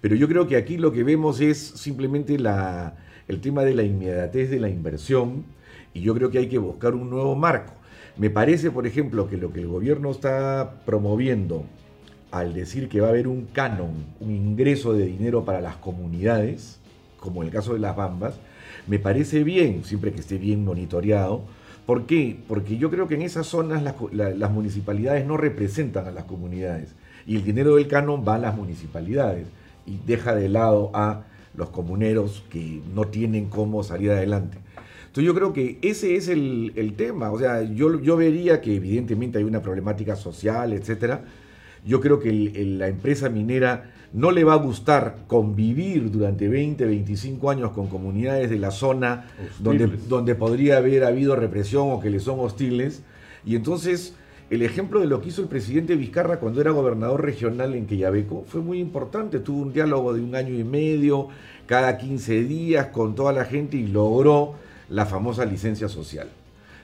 Pero 0.00 0.14
yo 0.14 0.28
creo 0.28 0.46
que 0.46 0.56
aquí 0.56 0.78
lo 0.78 0.92
que 0.92 1.02
vemos 1.02 1.40
es 1.40 1.58
simplemente 1.58 2.36
el 2.36 3.40
tema 3.40 3.64
de 3.64 3.74
la 3.74 3.82
inmediatez 3.82 4.50
de 4.50 4.60
la 4.60 4.70
inversión 4.70 5.44
y 5.92 6.00
yo 6.00 6.14
creo 6.14 6.30
que 6.30 6.38
hay 6.38 6.48
que 6.48 6.58
buscar 6.58 6.94
un 6.94 7.10
nuevo 7.10 7.34
marco. 7.36 7.74
Me 8.16 8.30
parece, 8.30 8.70
por 8.70 8.86
ejemplo, 8.86 9.28
que 9.28 9.36
lo 9.36 9.52
que 9.52 9.60
el 9.60 9.68
gobierno 9.68 10.10
está 10.10 10.82
promoviendo 10.86 11.64
al 12.30 12.54
decir 12.54 12.88
que 12.88 13.00
va 13.00 13.08
a 13.08 13.10
haber 13.10 13.28
un 13.28 13.46
canon, 13.46 14.06
un 14.20 14.30
ingreso 14.30 14.92
de 14.94 15.06
dinero 15.06 15.44
para 15.44 15.60
las 15.60 15.76
comunidades, 15.76 16.80
como 17.18 17.42
en 17.42 17.48
el 17.48 17.52
caso 17.52 17.74
de 17.74 17.80
las 17.80 17.96
Bambas, 17.96 18.40
me 18.86 18.98
parece 18.98 19.44
bien, 19.44 19.84
siempre 19.84 20.12
que 20.12 20.20
esté 20.20 20.38
bien 20.38 20.64
monitoreado. 20.64 21.44
¿Por 21.86 22.06
qué? 22.06 22.38
Porque 22.46 22.76
yo 22.76 22.90
creo 22.90 23.08
que 23.08 23.14
en 23.14 23.22
esas 23.22 23.46
zonas 23.46 23.82
las, 23.82 24.50
municipalidades 24.50 25.26
no 25.26 25.36
representan 25.36 26.06
a 26.06 26.10
las 26.10 26.24
comunidades 26.24 26.94
y 27.26 27.36
el 27.36 27.44
dinero 27.44 27.76
del 27.76 27.88
canon 27.88 28.24
va 28.26 28.36
a 28.36 28.38
las 28.38 28.56
municipalidades 28.56 29.46
y 29.86 29.98
deja 30.06 30.34
de 30.34 30.48
lado 30.48 30.90
a 30.94 31.24
los 31.54 31.70
comuneros 31.70 32.44
que 32.50 32.80
no 32.94 33.06
tienen 33.08 33.46
cómo 33.46 33.82
salir 33.82 34.12
adelante. 34.12 34.58
Entonces 35.00 35.24
yo 35.24 35.34
creo 35.34 35.52
que 35.52 35.78
ese 35.82 36.14
es 36.14 36.28
el, 36.28 36.94
tema. 36.96 37.32
O 37.32 37.38
sea, 37.38 37.62
yo, 37.62 38.00
yo 38.00 38.16
vería 38.16 38.60
que 38.60 38.76
evidentemente 38.76 39.38
hay 39.38 39.44
una 39.44 39.60
problemática 39.60 40.14
social, 40.14 40.72
etcétera. 40.72 41.24
Yo 41.84 42.00
creo 42.00 42.20
que 42.20 42.32
la 42.32 42.86
empresa 42.86 43.28
minera 43.28 43.90
no 44.12 44.30
le 44.30 44.44
va 44.44 44.54
a 44.54 44.56
gustar 44.56 45.18
convivir 45.26 46.10
durante 46.10 46.48
20, 46.48 46.84
25 46.84 47.50
años 47.50 47.70
con 47.72 47.86
comunidades 47.86 48.50
de 48.50 48.58
la 48.58 48.70
zona 48.70 49.26
donde, 49.58 49.86
donde 49.86 50.34
podría 50.34 50.78
haber 50.78 51.04
habido 51.04 51.36
represión 51.36 51.90
o 51.92 52.00
que 52.00 52.10
le 52.10 52.18
son 52.18 52.40
hostiles. 52.40 53.02
Y 53.44 53.54
entonces 53.54 54.14
el 54.50 54.62
ejemplo 54.62 54.98
de 54.98 55.06
lo 55.06 55.20
que 55.20 55.28
hizo 55.28 55.42
el 55.42 55.48
presidente 55.48 55.94
Vizcarra 55.94 56.40
cuando 56.40 56.60
era 56.60 56.72
gobernador 56.72 57.24
regional 57.24 57.74
en 57.74 57.86
Queyabeco 57.86 58.44
fue 58.48 58.60
muy 58.60 58.80
importante. 58.80 59.38
Tuvo 59.38 59.62
un 59.62 59.72
diálogo 59.72 60.12
de 60.12 60.22
un 60.22 60.34
año 60.34 60.54
y 60.54 60.64
medio, 60.64 61.28
cada 61.66 61.96
15 61.96 62.42
días 62.42 62.86
con 62.88 63.14
toda 63.14 63.32
la 63.32 63.44
gente 63.44 63.76
y 63.76 63.86
logró 63.86 64.54
la 64.88 65.06
famosa 65.06 65.44
licencia 65.44 65.88
social. 65.88 66.28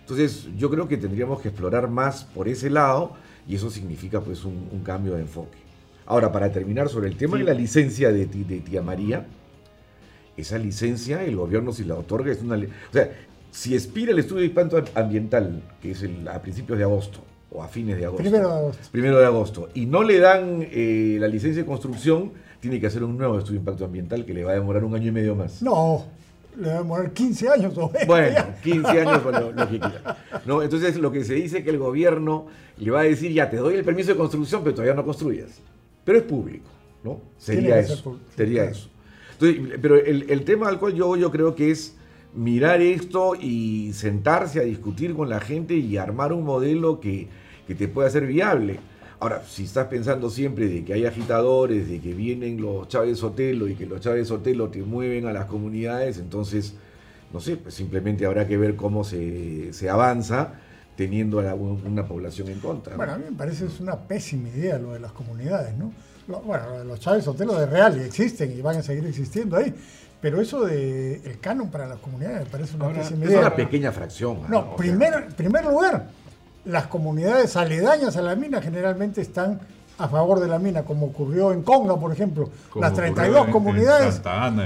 Entonces 0.00 0.48
yo 0.56 0.70
creo 0.70 0.86
que 0.86 0.96
tendríamos 0.96 1.40
que 1.40 1.48
explorar 1.48 1.90
más 1.90 2.22
por 2.22 2.46
ese 2.46 2.70
lado 2.70 3.14
y 3.48 3.56
eso 3.56 3.68
significa 3.68 4.20
pues 4.20 4.44
un 4.44 4.80
cambio 4.84 5.14
de 5.14 5.22
enfoque. 5.22 5.65
Ahora, 6.06 6.30
para 6.30 6.52
terminar 6.52 6.88
sobre 6.88 7.08
el 7.08 7.16
tema 7.16 7.36
de 7.36 7.44
la 7.44 7.52
licencia 7.52 8.12
de, 8.12 8.26
tía 8.26 8.80
María, 8.80 9.26
esa 10.36 10.56
licencia 10.56 11.24
el 11.24 11.36
gobierno 11.36 11.72
si 11.72 11.84
la 11.84 11.96
otorga 11.96 12.30
es 12.30 12.42
una... 12.42 12.56
O 12.56 12.92
sea, 12.92 13.10
si 13.50 13.74
expira 13.74 14.12
el 14.12 14.18
estudio 14.20 14.42
de 14.42 14.46
impacto 14.46 14.84
ambiental, 14.94 15.62
que 15.82 15.92
es 15.92 16.04
a 16.32 16.40
principios 16.42 16.78
de 16.78 16.84
agosto 16.84 17.18
o 17.50 17.62
a 17.62 17.68
fines 17.68 17.96
de 17.96 18.04
agosto. 18.04 18.22
Primero 18.22 18.48
de 18.48 18.54
agosto. 18.54 18.82
Primero 18.92 19.18
de 19.18 19.26
agosto. 19.26 19.68
Y 19.74 19.86
no 19.86 20.04
le 20.04 20.18
dan 20.20 20.66
eh, 20.70 21.16
la 21.18 21.26
licencia 21.26 21.62
de 21.62 21.66
construcción, 21.66 22.32
tiene 22.60 22.78
que 22.78 22.86
hacer 22.86 23.02
un 23.02 23.18
nuevo 23.18 23.38
estudio 23.38 23.54
de 23.54 23.62
impacto 23.62 23.84
ambiental 23.84 24.24
que 24.24 24.34
le 24.34 24.44
va 24.44 24.52
a 24.52 24.54
demorar 24.54 24.84
un 24.84 24.94
año 24.94 25.08
y 25.08 25.12
medio 25.12 25.34
más. 25.34 25.60
No, 25.62 26.04
le 26.56 26.68
va 26.68 26.74
a 26.74 26.78
demorar 26.78 27.10
15 27.12 27.48
años 27.48 27.78
o 27.78 27.90
Bueno, 28.06 28.44
15 28.62 28.88
años 29.00 29.24
lo, 29.24 29.52
lo, 29.52 29.68
que 29.68 29.80
quiera. 29.80 30.16
¿No? 30.44 30.62
Entonces 30.62 30.96
lo 30.96 31.10
que 31.10 31.24
se 31.24 31.34
dice 31.34 31.58
es 31.58 31.64
que 31.64 31.70
el 31.70 31.78
gobierno 31.78 32.46
le 32.76 32.90
va 32.92 33.00
a 33.00 33.04
decir, 33.04 33.32
ya 33.32 33.50
te 33.50 33.56
doy 33.56 33.74
el 33.74 33.84
permiso 33.84 34.10
de 34.10 34.18
construcción, 34.18 34.62
pero 34.62 34.74
todavía 34.74 34.94
no 34.94 35.04
construyas 35.04 35.60
pero 36.06 36.18
es 36.18 36.24
público, 36.24 36.70
¿no? 37.02 37.20
Sería 37.36 37.80
eso. 37.80 38.18
Sería 38.34 38.64
eso. 38.64 38.88
pero 39.82 39.96
el, 39.96 40.44
tema 40.44 40.68
al 40.68 40.78
cual 40.78 40.94
yo, 40.94 41.16
yo 41.16 41.30
creo 41.32 41.54
que 41.54 41.72
es 41.72 41.96
mirar 42.32 42.80
esto 42.80 43.34
y 43.34 43.92
sentarse 43.92 44.60
a 44.60 44.62
discutir 44.62 45.14
con 45.14 45.28
la 45.28 45.40
gente 45.40 45.74
y 45.74 45.96
armar 45.96 46.32
un 46.32 46.44
modelo 46.44 47.00
que, 47.00 47.28
te 47.66 47.88
pueda 47.88 48.08
ser 48.08 48.26
viable. 48.26 48.78
Ahora, 49.18 49.42
si 49.44 49.64
estás 49.64 49.88
pensando 49.88 50.30
siempre 50.30 50.68
de 50.68 50.84
que 50.84 50.92
hay 50.92 51.06
agitadores, 51.06 51.88
de 51.88 52.00
que 52.00 52.14
vienen 52.14 52.60
los 52.60 52.86
Chávez 52.86 53.18
Sotelo 53.18 53.66
y 53.66 53.74
que 53.74 53.86
los 53.86 54.00
Chávez 54.00 54.28
Sotelo 54.28 54.68
te 54.68 54.82
mueven 54.82 55.26
a 55.26 55.32
las 55.32 55.46
comunidades, 55.46 56.18
entonces, 56.18 56.76
no 57.32 57.40
sé, 57.40 57.56
pues 57.56 57.74
simplemente 57.74 58.26
habrá 58.26 58.46
que 58.46 58.56
ver 58.56 58.76
cómo 58.76 59.02
se, 59.02 59.72
avanza 59.90 60.60
teniendo 60.96 61.40
a 61.40 61.54
una 61.54 62.06
población 62.06 62.48
en 62.48 62.58
contra. 62.60 62.96
Bueno, 62.96 63.12
a 63.12 63.18
mí 63.18 63.24
me 63.30 63.36
parece 63.36 63.66
es 63.66 63.80
una 63.80 63.96
pésima 63.96 64.48
idea 64.48 64.78
lo 64.78 64.94
de 64.94 65.00
las 65.00 65.12
comunidades, 65.12 65.76
¿no? 65.76 65.92
bueno, 66.26 66.82
los 66.84 66.98
Chávez 66.98 67.24
Sotelo 67.24 67.54
de 67.54 67.66
real 67.66 68.00
y 68.00 68.04
existen 68.04 68.50
y 68.50 68.60
van 68.60 68.78
a 68.78 68.82
seguir 68.82 69.06
existiendo 69.06 69.56
ahí. 69.56 69.72
Pero 70.20 70.40
eso 70.40 70.64
de 70.64 71.20
el 71.24 71.38
canon 71.38 71.70
para 71.70 71.86
las 71.86 71.98
comunidades 71.98 72.44
me 72.44 72.50
parece 72.50 72.76
una 72.76 72.92
pésima 72.92 73.26
idea. 73.26 73.40
Es 73.40 73.46
una 73.46 73.54
pequeña 73.54 73.92
fracción. 73.92 74.40
No, 74.48 74.74
primer, 74.74 75.28
primer 75.36 75.66
lugar, 75.66 76.08
las 76.64 76.86
comunidades 76.86 77.56
aledañas 77.56 78.16
a 78.16 78.22
la 78.22 78.34
mina 78.34 78.60
generalmente 78.60 79.20
están 79.20 79.60
a 79.98 80.08
favor 80.08 80.40
de 80.40 80.48
la 80.48 80.58
mina, 80.58 80.82
como 80.84 81.06
ocurrió 81.06 81.52
en 81.52 81.62
Conga, 81.62 81.98
por 81.98 82.12
ejemplo. 82.12 82.50
las 82.74 82.92
32 82.92 83.48
comunidades, 83.48 84.20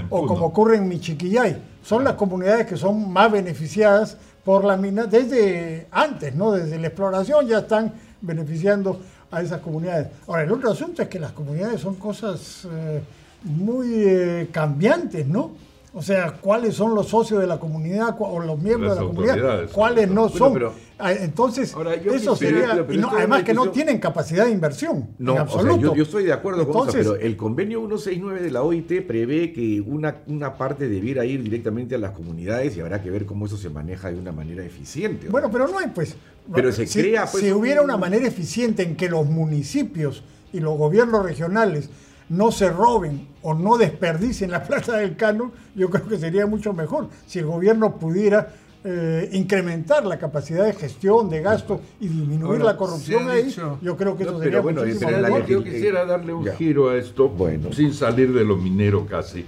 o 0.09 0.27
como 0.27 0.47
ocurre 0.47 0.77
en 0.77 0.89
Michiquillay, 0.89 1.63
son 1.83 2.05
las 2.05 2.15
comunidades 2.15 2.67
que 2.67 2.77
son 2.77 3.13
más 3.13 3.31
beneficiadas 3.31 4.17
por 4.45 4.65
la 4.65 4.77
mina 4.77 5.07
desde 5.07 5.87
antes, 5.91 6.35
¿no? 6.35 6.53
Desde 6.53 6.79
la 6.79 6.89
exploración 6.89 7.47
ya 7.47 7.59
están 7.59 7.93
beneficiando 8.21 9.01
a 9.31 9.43
esas 9.43 9.61
comunidades. 9.61 10.09
Ahora, 10.27 10.43
el 10.43 10.53
otro 10.53 10.71
asunto 10.71 11.03
es 11.03 11.09
que 11.09 11.21
las 11.21 11.33
comunidades 11.33 11.81
son 11.81 11.95
cosas 11.97 12.67
eh, 12.71 13.01
muy 13.45 13.89
eh, 13.97 14.49
cambiantes, 14.53 15.27
¿no? 15.27 15.53
O 15.93 16.03
sea, 16.03 16.33
cuáles 16.41 16.75
son 16.75 16.95
los 16.95 17.09
socios 17.09 17.41
de 17.41 17.47
la 17.47 17.59
comunidad 17.59 18.15
o 18.19 18.39
los 18.39 18.59
miembros 18.59 18.95
de 18.95 19.01
la 19.01 19.07
comunidad, 19.07 19.71
cuáles 19.73 20.09
no 20.09 20.29
son. 20.29 20.71
Entonces, 21.09 21.75
eso 22.05 22.37
sería. 22.37 22.73
además 22.73 23.43
que 23.43 23.55
no 23.55 23.71
tienen 23.71 23.99
capacidad 23.99 24.45
de 24.45 24.51
inversión. 24.51 25.09
No, 25.19 25.33
en 25.33 25.39
absoluto. 25.39 25.95
yo, 25.95 26.03
estoy 26.03 26.25
de 26.25 26.33
acuerdo 26.33 26.69
con 26.69 26.89
eso, 26.89 26.97
pero 26.97 27.17
el 27.17 27.37
convenio 27.37 27.81
169 27.81 28.41
de 28.41 28.51
la 28.51 28.63
OIT 28.63 29.07
prevé 29.07 29.53
que 29.53 29.81
una, 29.81 30.17
una 30.27 30.55
parte 30.57 30.89
debiera 30.89 31.25
ir 31.25 31.43
directamente 31.43 31.95
a 31.95 31.99
las 31.99 32.13
comunidades 32.13 32.77
y 32.77 32.81
habrá 32.81 33.03
que 33.03 33.11
ver 33.11 33.27
cómo 33.27 33.47
eso 33.47 33.57
se 33.57 33.71
maneja 33.71 34.11
de 34.11 34.19
una 34.19 34.33
manera 34.33 34.65
eficiente. 34.65 35.29
Bueno, 35.29 35.51
pero 35.51 35.69
no 35.69 35.79
hay, 35.79 35.89
pues. 35.89 36.17
Pero 36.53 36.73
se 36.73 36.87
si, 36.87 37.01
crea. 37.01 37.27
Pues, 37.27 37.45
si 37.45 37.53
hubiera 37.53 37.83
una 37.83 37.97
manera 37.97 38.27
eficiente 38.27 38.83
en 38.83 38.97
que 38.97 39.09
los 39.09 39.27
municipios 39.27 40.23
y 40.53 40.61
los 40.61 40.77
gobiernos 40.77 41.25
regionales 41.25 41.89
no 42.29 42.53
se 42.53 42.71
roben 42.71 43.27
o 43.43 43.55
no 43.55 43.77
desperdicien 43.77 44.51
la 44.51 44.63
plata 44.67 44.97
del 44.97 45.17
canon, 45.17 45.53
yo 45.75 45.91
creo 45.91 46.09
que 46.09 46.19
sería 46.19 46.47
mucho 46.47 46.73
mejor 46.73 47.09
si 47.27 47.41
el 47.41 47.47
gobierno 47.47 47.99
pudiera 47.99 48.53
eh, 48.83 49.29
incrementar 49.33 50.07
la 50.07 50.19
capacidad 50.19 50.65
de 50.65 50.73
gestión, 50.73 51.29
de 51.29 51.43
gasto 51.43 51.81
y 52.01 52.09
disminuir 52.09 52.63
la 52.63 52.77
corrupción 52.77 53.29
ahí, 53.29 53.55
yo 53.83 53.97
creo 53.97 54.17
que 54.17 54.23
eso 54.23 54.39
sería 54.39 54.61
bueno, 54.61 54.83
muchísimo 54.83 55.11
mejor. 55.11 55.47
Yo 55.47 55.63
quisiera 55.63 56.07
darle 56.07 56.33
un 56.33 56.47
giro 56.53 56.89
a 56.89 56.97
esto, 56.97 57.29
bueno. 57.29 57.73
sin 57.73 57.93
salir 57.93 58.33
de 58.33 58.45
lo 58.45 58.57
minero 58.57 59.07
casi. 59.07 59.45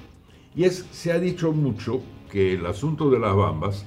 Y 0.55 0.65
es, 0.65 0.85
se 0.93 1.13
ha 1.13 1.19
dicho 1.19 1.53
mucho 1.53 2.03
que 2.31 2.55
el 2.55 2.67
asunto 2.67 3.11
de 3.11 3.19
las 3.19 3.35
bambas 3.35 3.87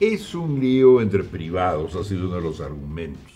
es 0.00 0.34
un 0.34 0.58
lío 0.58 1.02
entre 1.02 1.22
privados, 1.24 1.94
ha 1.94 2.04
sido 2.04 2.26
uno 2.26 2.36
de 2.36 2.42
los 2.42 2.60
argumentos, 2.60 3.32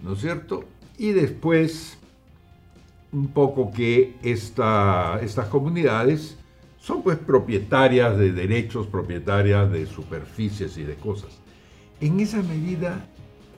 ¿no 0.00 0.12
es 0.12 0.20
cierto? 0.20 0.64
Y 0.96 1.10
después 1.10 1.98
un 3.12 3.28
poco 3.28 3.72
que 3.72 4.14
estas 4.22 5.48
comunidades 5.50 6.36
son 6.82 7.02
pues 7.02 7.16
propietarias 7.18 8.18
de 8.18 8.32
derechos, 8.32 8.88
propietarias 8.88 9.70
de 9.70 9.86
superficies 9.86 10.76
y 10.76 10.82
de 10.82 10.96
cosas. 10.96 11.30
En 12.00 12.18
esa 12.18 12.42
medida, 12.42 13.06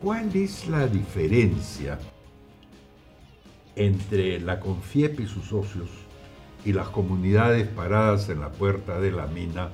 ¿cuál 0.02 0.34
es 0.36 0.68
la 0.68 0.86
diferencia 0.86 1.98
entre 3.76 4.38
la 4.40 4.60
CONFIEP 4.60 5.20
y 5.20 5.26
sus 5.26 5.46
socios 5.46 5.88
y 6.64 6.72
las 6.72 6.88
comunidades 6.88 7.66
paradas 7.66 8.28
en 8.28 8.40
la 8.40 8.50
puerta 8.50 9.00
de 9.00 9.10
la 9.10 9.26
mina, 9.26 9.70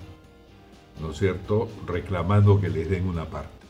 ¿no 1.00 1.10
es 1.10 1.18
cierto?, 1.18 1.68
reclamando 1.86 2.60
que 2.60 2.68
les 2.68 2.88
den 2.88 3.06
una 3.06 3.24
parte? 3.24 3.60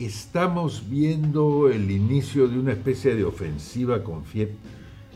estamos 0.00 0.88
viendo 0.88 1.68
el 1.68 1.90
inicio 1.90 2.48
de 2.48 2.58
una 2.58 2.72
especie 2.72 3.14
de 3.14 3.24
ofensiva 3.24 4.02
con 4.02 4.24
FIEP 4.24 4.50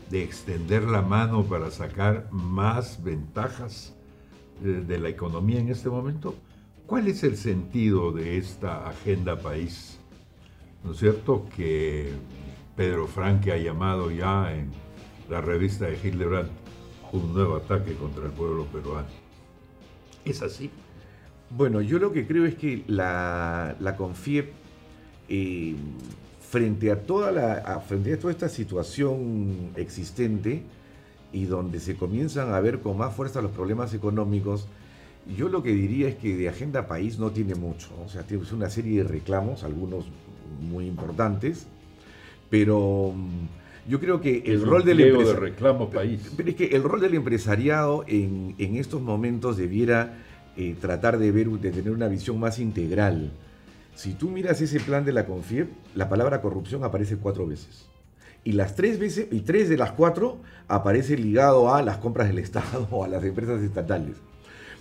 de 0.09 0.23
extender 0.23 0.83
la 0.83 1.01
mano 1.01 1.43
para 1.43 1.71
sacar 1.71 2.27
más 2.31 3.03
ventajas 3.03 3.93
de, 4.61 4.81
de 4.81 4.99
la 4.99 5.09
economía 5.09 5.59
en 5.59 5.69
este 5.69 5.89
momento. 5.89 6.35
¿Cuál 6.85 7.07
es 7.07 7.23
el 7.23 7.37
sentido 7.37 8.11
de 8.11 8.37
esta 8.37 8.87
agenda 8.87 9.39
país? 9.39 9.99
¿No 10.83 10.91
es 10.91 10.97
cierto? 10.97 11.47
Que 11.55 12.13
Pedro 12.75 13.07
Franque 13.07 13.51
ha 13.51 13.57
llamado 13.57 14.11
ya 14.11 14.53
en 14.53 14.69
la 15.29 15.41
revista 15.41 15.85
de 15.85 15.97
Hildebrand 15.97 16.49
un 17.11 17.33
nuevo 17.33 17.55
ataque 17.55 17.93
contra 17.95 18.25
el 18.25 18.31
pueblo 18.31 18.65
peruano. 18.65 19.07
¿Es 20.23 20.41
así? 20.41 20.69
Bueno, 21.49 21.81
yo 21.81 21.99
lo 21.99 22.11
que 22.11 22.27
creo 22.27 22.45
es 22.45 22.55
que 22.55 22.83
la, 22.87 23.75
la 23.79 23.95
eh, 25.29 25.75
frente, 26.55 26.89
a 26.89 27.01
toda 27.01 27.33
la, 27.33 27.81
frente 27.85 28.13
a 28.13 28.17
toda 28.17 28.31
esta 28.31 28.47
situación 28.47 29.71
existente 29.75 30.63
y 31.33 31.43
donde 31.43 31.81
se 31.81 31.97
comienzan 31.97 32.53
a 32.53 32.61
ver 32.61 32.79
con 32.79 32.97
más 32.97 33.13
fuerza 33.13 33.41
los 33.41 33.51
problemas 33.51 33.93
económicos, 33.93 34.65
yo 35.37 35.49
lo 35.49 35.61
que 35.61 35.71
diría 35.71 36.07
es 36.07 36.15
que 36.15 36.37
de 36.37 36.47
agenda 36.47 36.87
país 36.87 37.19
no 37.19 37.31
tiene 37.31 37.55
mucho. 37.55 37.89
O 38.05 38.07
sea, 38.07 38.23
tiene 38.23 38.45
una 38.53 38.69
serie 38.69 39.03
de 39.03 39.09
reclamos, 39.09 39.65
algunos 39.65 40.05
muy 40.61 40.87
importantes, 40.87 41.67
pero 42.49 43.11
mm, 43.13 43.89
yo 43.91 43.99
creo 43.99 44.21
que 44.21 44.43
el 44.45 44.65
rol 44.65 44.85
del 44.85 44.99
de 44.99 45.33
reclamo 45.33 45.89
país. 45.89 46.31
Pero 46.37 46.51
es 46.51 46.55
que 46.55 46.67
el 46.67 46.83
rol 46.83 47.01
del 47.01 47.15
empresariado 47.15 48.05
en, 48.07 48.55
en 48.59 48.77
estos 48.77 49.01
momentos 49.01 49.57
debiera 49.57 50.19
eh, 50.55 50.73
tratar 50.79 51.19
de 51.19 51.33
ver, 51.33 51.49
de 51.49 51.71
tener 51.71 51.91
una 51.91 52.07
visión 52.07 52.39
más 52.39 52.59
integral. 52.59 53.33
Si 53.95 54.13
tú 54.13 54.29
miras 54.29 54.59
ese 54.59 54.81
plan 54.81 55.05
de 55.05 55.13
la 55.13 55.25
CONFIEP, 55.25 55.69
la 55.95 56.09
palabra 56.09 56.41
corrupción 56.41 56.83
aparece 56.83 57.15
cuatro 57.15 57.47
veces. 57.47 57.85
Y 58.43 58.51
las 58.51 58.75
tres 58.75 58.99
veces, 58.99 59.27
y 59.31 59.39
tres 59.39 59.69
de 59.69 59.77
las 59.77 59.93
cuatro 59.93 60.37
aparece 60.67 61.17
ligado 61.17 61.73
a 61.73 61.81
las 61.81 61.97
compras 61.97 62.27
del 62.27 62.39
Estado 62.39 62.87
o 62.91 63.05
a 63.05 63.07
las 63.07 63.23
empresas 63.23 63.61
estatales. 63.61 64.17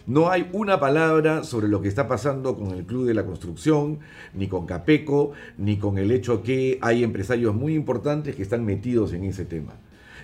No 0.07 0.31
hay 0.31 0.51
una 0.53 0.81
palabra 0.81 1.45
sobre 1.45 1.69
lo 1.69 1.81
que 1.81 1.89
está 1.89 2.09
pasando 2.09 2.57
con 2.57 2.73
el 2.73 2.85
Club 2.85 3.07
de 3.07 3.15
la 3.15 3.25
Construcción, 3.25 4.01
ni 4.35 4.49
con 4.49 4.67
Capeco, 4.67 5.33
ni 5.57 5.79
con 5.79 5.97
el 5.97 6.11
hecho 6.11 6.43
que 6.43 6.79
hay 6.83 7.05
empresarios 7.05 7.55
muy 7.55 7.75
importantes 7.75 8.35
que 8.35 8.43
están 8.43 8.67
metidos 8.67 9.13
en 9.13 9.25
ese 9.25 9.45
tema. 9.45 9.75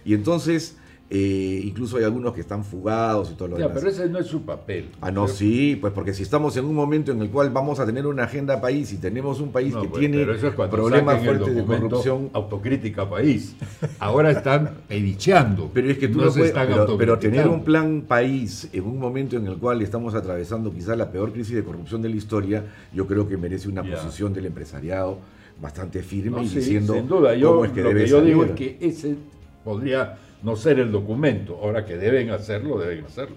Y 0.04 0.14
entonces, 0.14 0.76
eh, 1.12 1.62
incluso 1.64 1.96
hay 1.96 2.04
algunos 2.04 2.32
que 2.32 2.40
están 2.40 2.64
fugados 2.64 3.32
y 3.32 3.34
todo 3.34 3.48
lo 3.48 3.58
ya, 3.58 3.66
demás. 3.66 3.78
Pero 3.78 3.90
ese 3.90 4.08
no 4.08 4.20
es 4.20 4.26
su 4.26 4.42
papel. 4.42 4.90
Ah, 5.00 5.10
no, 5.10 5.26
sí, 5.26 5.76
pues 5.80 5.92
porque 5.92 6.14
si 6.14 6.22
estamos 6.22 6.56
en 6.56 6.64
un 6.64 6.74
momento 6.74 7.10
en 7.10 7.20
el 7.20 7.30
cual 7.30 7.50
vamos 7.50 7.80
a 7.80 7.86
tener 7.86 8.06
una 8.06 8.24
agenda 8.24 8.60
país 8.60 8.92
y 8.92 8.98
tenemos 8.98 9.40
un 9.40 9.50
país 9.50 9.74
que 9.74 9.88
pues, 9.88 9.98
tiene 9.98 10.24
problemas 10.24 11.24
fuertes 11.24 11.56
de 11.56 11.64
corrupción. 11.64 12.30
Autocrítica 12.32 13.10
país. 13.10 13.56
Ahora 13.98 14.30
están 14.30 14.70
pedicheando. 14.86 15.68
Pero 15.74 15.90
es 15.90 15.98
que 15.98 16.06
tú 16.06 16.20
no, 16.20 16.30
puedes, 16.30 16.52
pero, 16.52 16.96
pero, 16.96 17.18
tener 17.18 17.48
un 17.48 17.64
plan 17.64 18.02
país 18.06 18.68
en 18.72 18.84
un 18.84 19.00
momento 19.00 19.36
en 19.36 19.48
el 19.48 19.56
cual 19.56 19.82
estamos 19.82 20.14
atravesando 20.14 20.72
quizás 20.72 20.96
la 20.96 21.10
peor 21.10 21.32
crisis 21.32 21.56
de 21.56 21.64
corrupción 21.64 22.02
de 22.02 22.08
la 22.08 22.16
historia, 22.16 22.64
yo 22.94 23.08
creo 23.08 23.28
que 23.28 23.36
merece 23.36 23.68
una 23.68 23.82
posición 23.82 24.32
del 24.32 24.46
empresariado 24.46 25.18
bastante 25.60 26.02
firme 26.02 26.44
y 26.44 26.48
diciendo 26.48 26.94
sin 26.94 27.08
duda. 27.08 27.34
Yo, 27.34 27.64
es 27.64 27.72
que 27.72 27.82
lo 27.82 27.92
que 27.92 28.06
yo 28.06 28.22
digo 28.22 28.44
es 28.44 28.52
que 28.52 28.78
ese 28.80 29.16
podría 29.64 30.16
no 30.42 30.56
ser 30.56 30.78
el 30.78 30.92
documento. 30.92 31.58
Ahora 31.62 31.84
que 31.84 31.96
deben 31.96 32.30
hacerlo, 32.30 32.78
deben 32.78 33.04
hacerlo. 33.04 33.36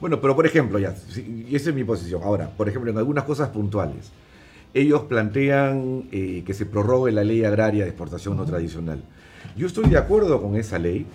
Bueno, 0.00 0.20
pero 0.20 0.34
por 0.34 0.46
ejemplo, 0.46 0.78
ya, 0.78 0.94
y 1.16 1.54
esa 1.54 1.70
es 1.70 1.76
mi 1.76 1.84
posición. 1.84 2.22
Ahora, 2.24 2.50
por 2.50 2.68
ejemplo, 2.68 2.90
en 2.90 2.98
algunas 2.98 3.24
cosas 3.24 3.50
puntuales, 3.50 4.10
ellos 4.74 5.02
plantean 5.02 6.08
eh, 6.10 6.42
que 6.44 6.54
se 6.54 6.66
prorrogue 6.66 7.12
la 7.12 7.24
ley 7.24 7.44
agraria 7.44 7.84
de 7.84 7.90
exportación 7.90 8.36
no 8.36 8.44
tradicional. 8.44 9.02
Yo 9.56 9.66
estoy 9.66 9.88
de 9.88 9.98
acuerdo 9.98 10.40
con 10.40 10.56
esa 10.56 10.78
ley, 10.78 11.06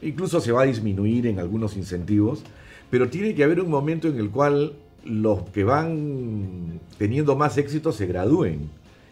incluso 0.00 0.40
se 0.40 0.52
va 0.52 0.62
a 0.62 0.66
disminuir 0.66 1.26
en 1.26 1.38
algunos 1.38 1.76
incentivos, 1.76 2.44
pero 2.90 3.10
tiene 3.10 3.34
que 3.34 3.44
haber 3.44 3.60
un 3.60 3.68
momento 3.68 4.08
en 4.08 4.16
el 4.18 4.30
cual 4.30 4.74
los 5.04 5.42
que 5.50 5.64
van 5.64 6.80
teniendo 6.98 7.36
más 7.36 7.58
éxito 7.58 7.92
se 7.92 8.06
gradúen 8.06 8.70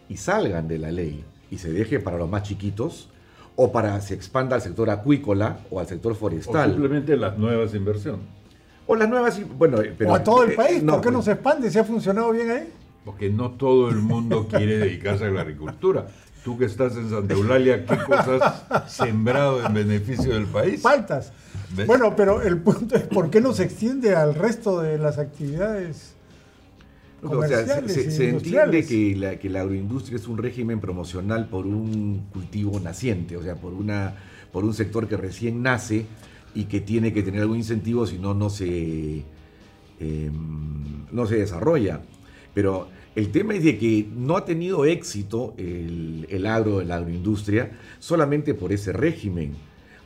y 0.09 0.17
salgan 0.17 0.67
de 0.67 0.79
la 0.79 0.91
ley 0.91 1.23
y 1.51 1.57
se 1.57 1.71
deje 1.71 1.99
para 1.99 2.17
los 2.17 2.29
más 2.29 2.43
chiquitos 2.43 3.09
o 3.57 3.71
para 3.71 3.99
se 4.01 4.13
expanda 4.13 4.55
al 4.55 4.61
sector 4.61 4.89
acuícola 4.89 5.59
o 5.69 5.79
al 5.79 5.87
sector 5.87 6.15
forestal. 6.15 6.69
O 6.69 6.73
simplemente 6.73 7.17
las 7.17 7.37
nuevas 7.37 7.73
inversiones. 7.73 8.21
O 8.85 8.95
las 8.95 9.09
nuevas, 9.09 9.41
bueno, 9.57 9.79
pero, 9.97 10.11
o 10.11 10.15
a 10.15 10.23
todo 10.23 10.43
el 10.43 10.51
eh, 10.51 10.55
país, 10.55 10.83
¿por 10.83 11.01
qué 11.01 11.07
no 11.09 11.15
pues 11.15 11.25
se 11.25 11.31
expande? 11.33 11.69
¿Se 11.69 11.79
ha 11.79 11.83
funcionado 11.83 12.31
bien 12.31 12.49
ahí? 12.51 12.69
Porque 13.03 13.29
no 13.29 13.51
todo 13.51 13.89
el 13.89 13.97
mundo 13.97 14.47
quiere 14.49 14.77
dedicarse 14.77 15.25
a 15.25 15.29
la 15.31 15.41
agricultura. 15.41 16.07
Tú 16.43 16.57
que 16.57 16.65
estás 16.65 16.95
en 16.95 17.09
Santa 17.09 17.33
Eulalia, 17.33 17.85
¿qué 17.85 17.97
cosas 17.97 18.63
has 18.69 18.93
sembrado 18.93 19.65
en 19.65 19.73
beneficio 19.73 20.33
del 20.33 20.45
país? 20.45 20.81
Faltas. 20.81 21.33
Bueno, 21.85 22.15
pero 22.15 22.41
el 22.41 22.59
punto 22.59 22.95
es 22.95 23.03
por 23.03 23.29
qué 23.29 23.41
no 23.41 23.53
se 23.53 23.63
extiende 23.63 24.15
al 24.15 24.35
resto 24.35 24.81
de 24.81 24.97
las 24.97 25.17
actividades 25.17 26.13
o 27.23 27.47
sea, 27.47 27.65
se, 27.87 28.29
entiende 28.29 28.85
que 28.85 29.15
la, 29.15 29.39
que 29.39 29.49
la, 29.49 29.61
agroindustria 29.61 30.17
es 30.17 30.27
un 30.27 30.37
régimen 30.37 30.79
promocional 30.79 31.47
por 31.49 31.65
un 31.65 32.27
cultivo 32.31 32.79
naciente, 32.79 33.35
o 33.37 33.43
sea, 33.43 33.55
por, 33.55 33.73
una, 33.73 34.15
por 34.51 34.63
un 34.63 34.73
sector 34.73 35.07
que 35.07 35.17
recién 35.17 35.63
nace 35.63 36.05
y 36.53 36.65
que 36.65 36.79
tiene 36.79 37.13
que 37.13 37.23
tener 37.23 37.41
algún 37.41 37.57
incentivo, 37.57 38.05
si 38.05 38.19
no, 38.19 38.33
no 38.33 38.49
se, 38.49 39.23
em, 39.99 41.05
no 41.11 41.25
se 41.25 41.37
desarrolla. 41.37 42.01
Pero 42.53 42.87
el 43.15 43.31
tema 43.31 43.55
es 43.55 43.63
de 43.63 43.79
que 43.79 44.07
no 44.15 44.37
ha 44.37 44.45
tenido 44.45 44.85
éxito 44.85 45.55
el, 45.57 46.27
el 46.29 46.45
agro, 46.45 46.83
la 46.83 46.97
agroindustria, 46.97 47.71
solamente 47.99 48.53
por 48.53 48.71
ese 48.71 48.93
régimen. 48.93 49.53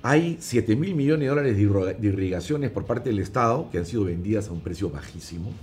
Hay 0.01 0.37
7 0.39 0.75
mil 0.77 0.95
millones 0.95 1.27
de 1.27 1.27
dólares 1.27 2.01
de 2.01 2.07
irrigaciones 2.07 2.71
por 2.71 2.85
parte 2.85 3.09
del 3.09 3.19
Estado 3.19 3.69
que 3.69 3.77
han 3.77 3.85
sido 3.85 4.05
vendidas 4.05 4.47
a 4.47 4.53
un 4.53 4.61
precio 4.61 4.89
bajísimo 4.89 5.53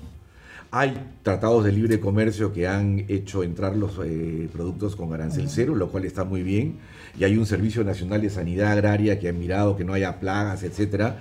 hay 0.71 0.99
tratados 1.23 1.65
de 1.65 1.73
libre 1.73 1.99
comercio 1.99 2.53
que 2.53 2.69
han 2.69 3.05
hecho 3.09 3.43
entrar 3.43 3.75
los 3.75 3.99
eh, 4.05 4.49
productos 4.53 4.97
con 4.97 5.13
arancel 5.13 5.49
cero, 5.49 5.75
lo 5.75 5.89
cual 5.89 6.05
está 6.05 6.25
muy 6.25 6.43
bien. 6.43 6.77
Y 7.19 7.25
hay 7.25 7.37
un 7.37 7.47
Servicio 7.47 7.85
Nacional 7.85 8.21
de 8.21 8.29
Sanidad 8.29 8.73
Agraria 8.73 9.19
que 9.19 9.29
ha 9.29 9.33
mirado 9.33 9.77
que 9.77 9.85
no 9.85 9.95
haya 9.95 10.21
plagas, 10.21 10.63
etc. 10.63 11.15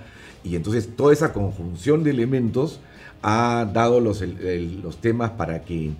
Y 0.44 0.54
entonces 0.54 0.90
toda 0.94 1.12
esa 1.12 1.32
conjunción 1.32 2.04
de 2.04 2.10
elementos 2.10 2.80
ha 3.22 3.68
dado 3.72 4.00
los, 4.00 4.20
los 4.20 5.00
temas 5.00 5.30
para 5.30 5.62
que, 5.62 5.92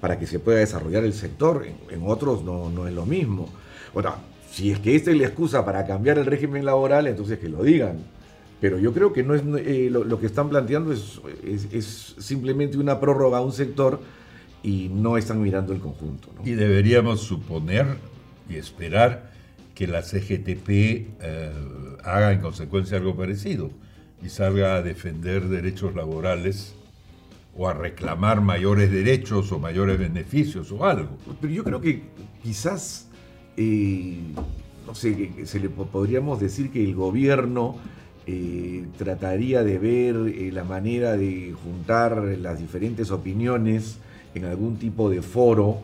para 0.00 0.18
que 0.18 0.26
se 0.26 0.38
pueda 0.38 0.58
desarrollar 0.58 1.04
el 1.04 1.12
sector. 1.12 1.66
En, 1.90 2.02
otros 2.06 2.42
no, 2.42 2.70
no 2.70 2.88
es 2.88 2.94
lo 2.94 3.04
mismo. 3.04 3.50
Bueno, 3.92 4.14
si 4.50 4.70
es 4.72 4.78
que 4.78 4.96
esta 4.96 5.10
es 5.10 5.18
la 5.18 5.26
excusa 5.26 5.64
para 5.64 5.86
cambiar 5.86 6.16
el 6.16 6.24
régimen 6.24 6.64
laboral, 6.64 7.06
entonces 7.06 7.38
que 7.38 7.50
lo 7.50 7.62
digan 7.62 7.98
pero 8.60 8.78
yo 8.78 8.92
creo 8.92 9.12
que 9.12 9.22
no 9.22 9.34
es 9.34 9.42
eh, 9.58 9.88
lo, 9.90 10.18
que 10.18 10.26
están 10.26 10.48
planteando 10.48 10.92
es, 10.92 11.20
es, 11.72 12.14
simplemente 12.18 12.76
una 12.78 12.98
prórroga 12.98 13.38
a 13.38 13.40
un 13.40 13.52
sector 13.52 14.00
y 14.62 14.88
no 14.88 15.16
están 15.16 15.40
mirando 15.40 15.72
el 15.72 15.80
conjunto. 15.80 16.28
Y 16.44 16.52
deberíamos 16.52 17.20
suponer 17.20 17.86
y 18.48 18.56
esperar 18.56 19.30
que 19.74 19.86
la 19.86 20.02
CGTP 20.02 20.68
eh, 20.68 21.52
haga 22.02 22.32
en 22.32 22.40
consecuencia 22.40 22.96
algo 22.98 23.16
parecido 23.16 23.70
y 24.22 24.28
salga 24.28 24.74
a 24.74 24.82
defender 24.82 25.48
derechos 25.48 25.94
laborales 25.94 26.74
o 27.56 27.68
a 27.68 27.74
reclamar 27.74 28.40
mayores 28.40 28.90
derechos 28.90 29.52
o 29.52 29.60
mayores 29.60 29.98
beneficios 29.98 30.72
o 30.72 30.84
algo. 30.84 31.16
Pero 31.40 31.52
yo 31.52 31.62
creo 31.62 31.80
que 31.80 32.02
quizás, 32.42 33.08
eh, 33.56 34.18
no 34.84 34.96
sé, 34.96 35.46
se 35.46 35.60
le 35.60 35.68
podríamos 35.68 36.40
decir 36.40 36.72
que 36.72 36.82
el 36.82 36.96
gobierno 36.96 37.76
eh, 38.30 38.84
trataría 38.98 39.64
de 39.64 39.78
ver 39.78 40.14
eh, 40.14 40.50
la 40.52 40.62
manera 40.62 41.16
de 41.16 41.54
juntar 41.64 42.22
las 42.38 42.58
diferentes 42.58 43.10
opiniones 43.10 43.96
en 44.34 44.44
algún 44.44 44.76
tipo 44.76 45.08
de 45.08 45.22
foro 45.22 45.78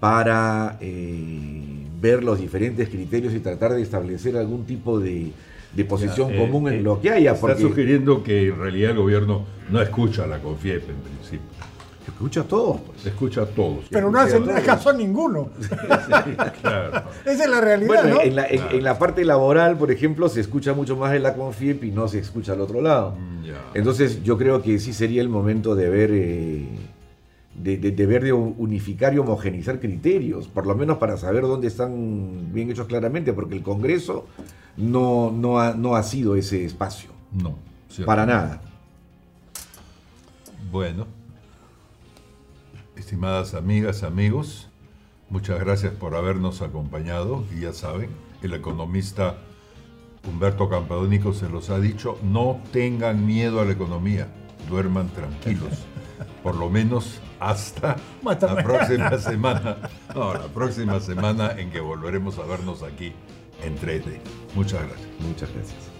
para 0.00 0.78
eh, 0.80 1.60
ver 2.00 2.24
los 2.24 2.40
diferentes 2.40 2.88
criterios 2.88 3.34
y 3.34 3.40
tratar 3.40 3.74
de 3.74 3.82
establecer 3.82 4.38
algún 4.38 4.64
tipo 4.64 4.98
de, 4.98 5.32
posición 5.86 6.34
común 6.38 6.72
en 6.72 6.84
lo 6.84 7.02
que 7.02 7.10
haya. 7.10 7.32
Está 7.32 7.58
sugiriendo 7.58 8.22
que 8.22 8.48
en 8.48 8.58
realidad 8.58 8.92
el 8.92 8.96
gobierno 8.96 9.44
no 9.70 9.82
escucha 9.82 10.24
a 10.24 10.26
la 10.26 10.38
CONFIEP 10.38 10.88
en 10.88 10.96
principio. 10.96 11.50
Escucha 12.12 12.40
a 12.40 12.44
todos. 12.44 12.80
Pues. 12.80 13.06
Escucha 13.06 13.42
a 13.42 13.46
todos. 13.46 13.86
Pero 13.90 14.10
no 14.10 14.18
hace 14.18 14.40
caso 14.64 14.90
a 14.90 14.92
ninguno. 14.92 15.50
Esa 17.24 17.44
es 17.44 17.50
la 17.50 17.60
realidad. 17.60 18.04
¿no? 18.04 18.20
en, 18.20 18.36
la, 18.36 18.46
en, 18.48 18.82
la, 18.82 18.98
parte 18.98 19.24
laboral, 19.24 19.76
por 19.78 19.90
ejemplo, 19.90 20.28
se 20.28 20.40
escucha 20.40 20.74
mucho 20.74 20.96
más 20.96 21.14
en 21.14 21.22
la 21.22 21.34
CONFIEP 21.34 21.84
y 21.84 21.90
no 21.90 22.08
se 22.08 22.18
escucha 22.18 22.52
al 22.52 22.60
otro 22.60 22.80
lado. 22.80 23.12
Mm, 23.12 23.44
Entonces, 23.74 24.22
yo 24.22 24.36
creo 24.36 24.62
que 24.62 24.78
sí 24.78 24.92
sería 24.92 25.22
el 25.22 25.28
momento 25.28 25.74
de 25.74 25.88
ver. 25.88 26.10
Eh, 26.12 26.68
de, 27.54 27.76
de, 27.76 28.06
ver 28.06 28.24
de 28.24 28.32
unificar 28.32 29.12
y 29.12 29.18
homogenizar 29.18 29.80
criterios, 29.80 30.48
por 30.48 30.66
lo 30.66 30.74
menos 30.74 30.96
para 30.96 31.18
saber 31.18 31.42
dónde 31.42 31.66
están 31.66 32.54
bien 32.54 32.70
hechos 32.70 32.86
claramente, 32.86 33.34
porque 33.34 33.54
el 33.54 33.62
Congreso 33.62 34.26
no, 34.78 35.30
no, 35.30 35.60
ha, 35.60 35.74
no 35.74 35.94
ha 35.94 36.02
sido 36.02 36.36
ese 36.36 36.64
espacio. 36.64 37.10
No. 37.32 37.56
Para 38.06 38.24
nada. 38.24 38.62
Bueno, 40.70 41.06
estimadas 43.00 43.54
amigas, 43.54 44.02
amigos, 44.02 44.68
muchas 45.30 45.58
gracias 45.58 45.92
por 45.94 46.14
habernos 46.14 46.60
acompañado 46.60 47.44
y 47.56 47.62
ya 47.62 47.72
saben, 47.72 48.10
el 48.42 48.52
economista 48.52 49.38
Humberto 50.28 50.68
Campadónico 50.68 51.32
se 51.32 51.48
los 51.48 51.70
ha 51.70 51.80
dicho, 51.80 52.18
no 52.22 52.60
tengan 52.72 53.26
miedo 53.26 53.60
a 53.60 53.64
la 53.64 53.72
economía, 53.72 54.28
duerman 54.68 55.08
tranquilos, 55.08 55.72
por 56.42 56.56
lo 56.56 56.68
menos 56.68 57.20
hasta 57.40 57.96
la 58.22 58.62
próxima 58.62 59.18
semana, 59.18 59.78
no, 60.14 60.34
la 60.34 60.48
próxima 60.48 61.00
semana 61.00 61.52
en 61.56 61.70
que 61.70 61.80
volveremos 61.80 62.38
a 62.38 62.44
vernos 62.44 62.82
aquí 62.82 63.14
en 63.64 63.78
3D. 63.78 64.20
Muchas 64.54 64.82
gracias. 64.82 65.08
Muchas 65.20 65.50
gracias. 65.54 65.99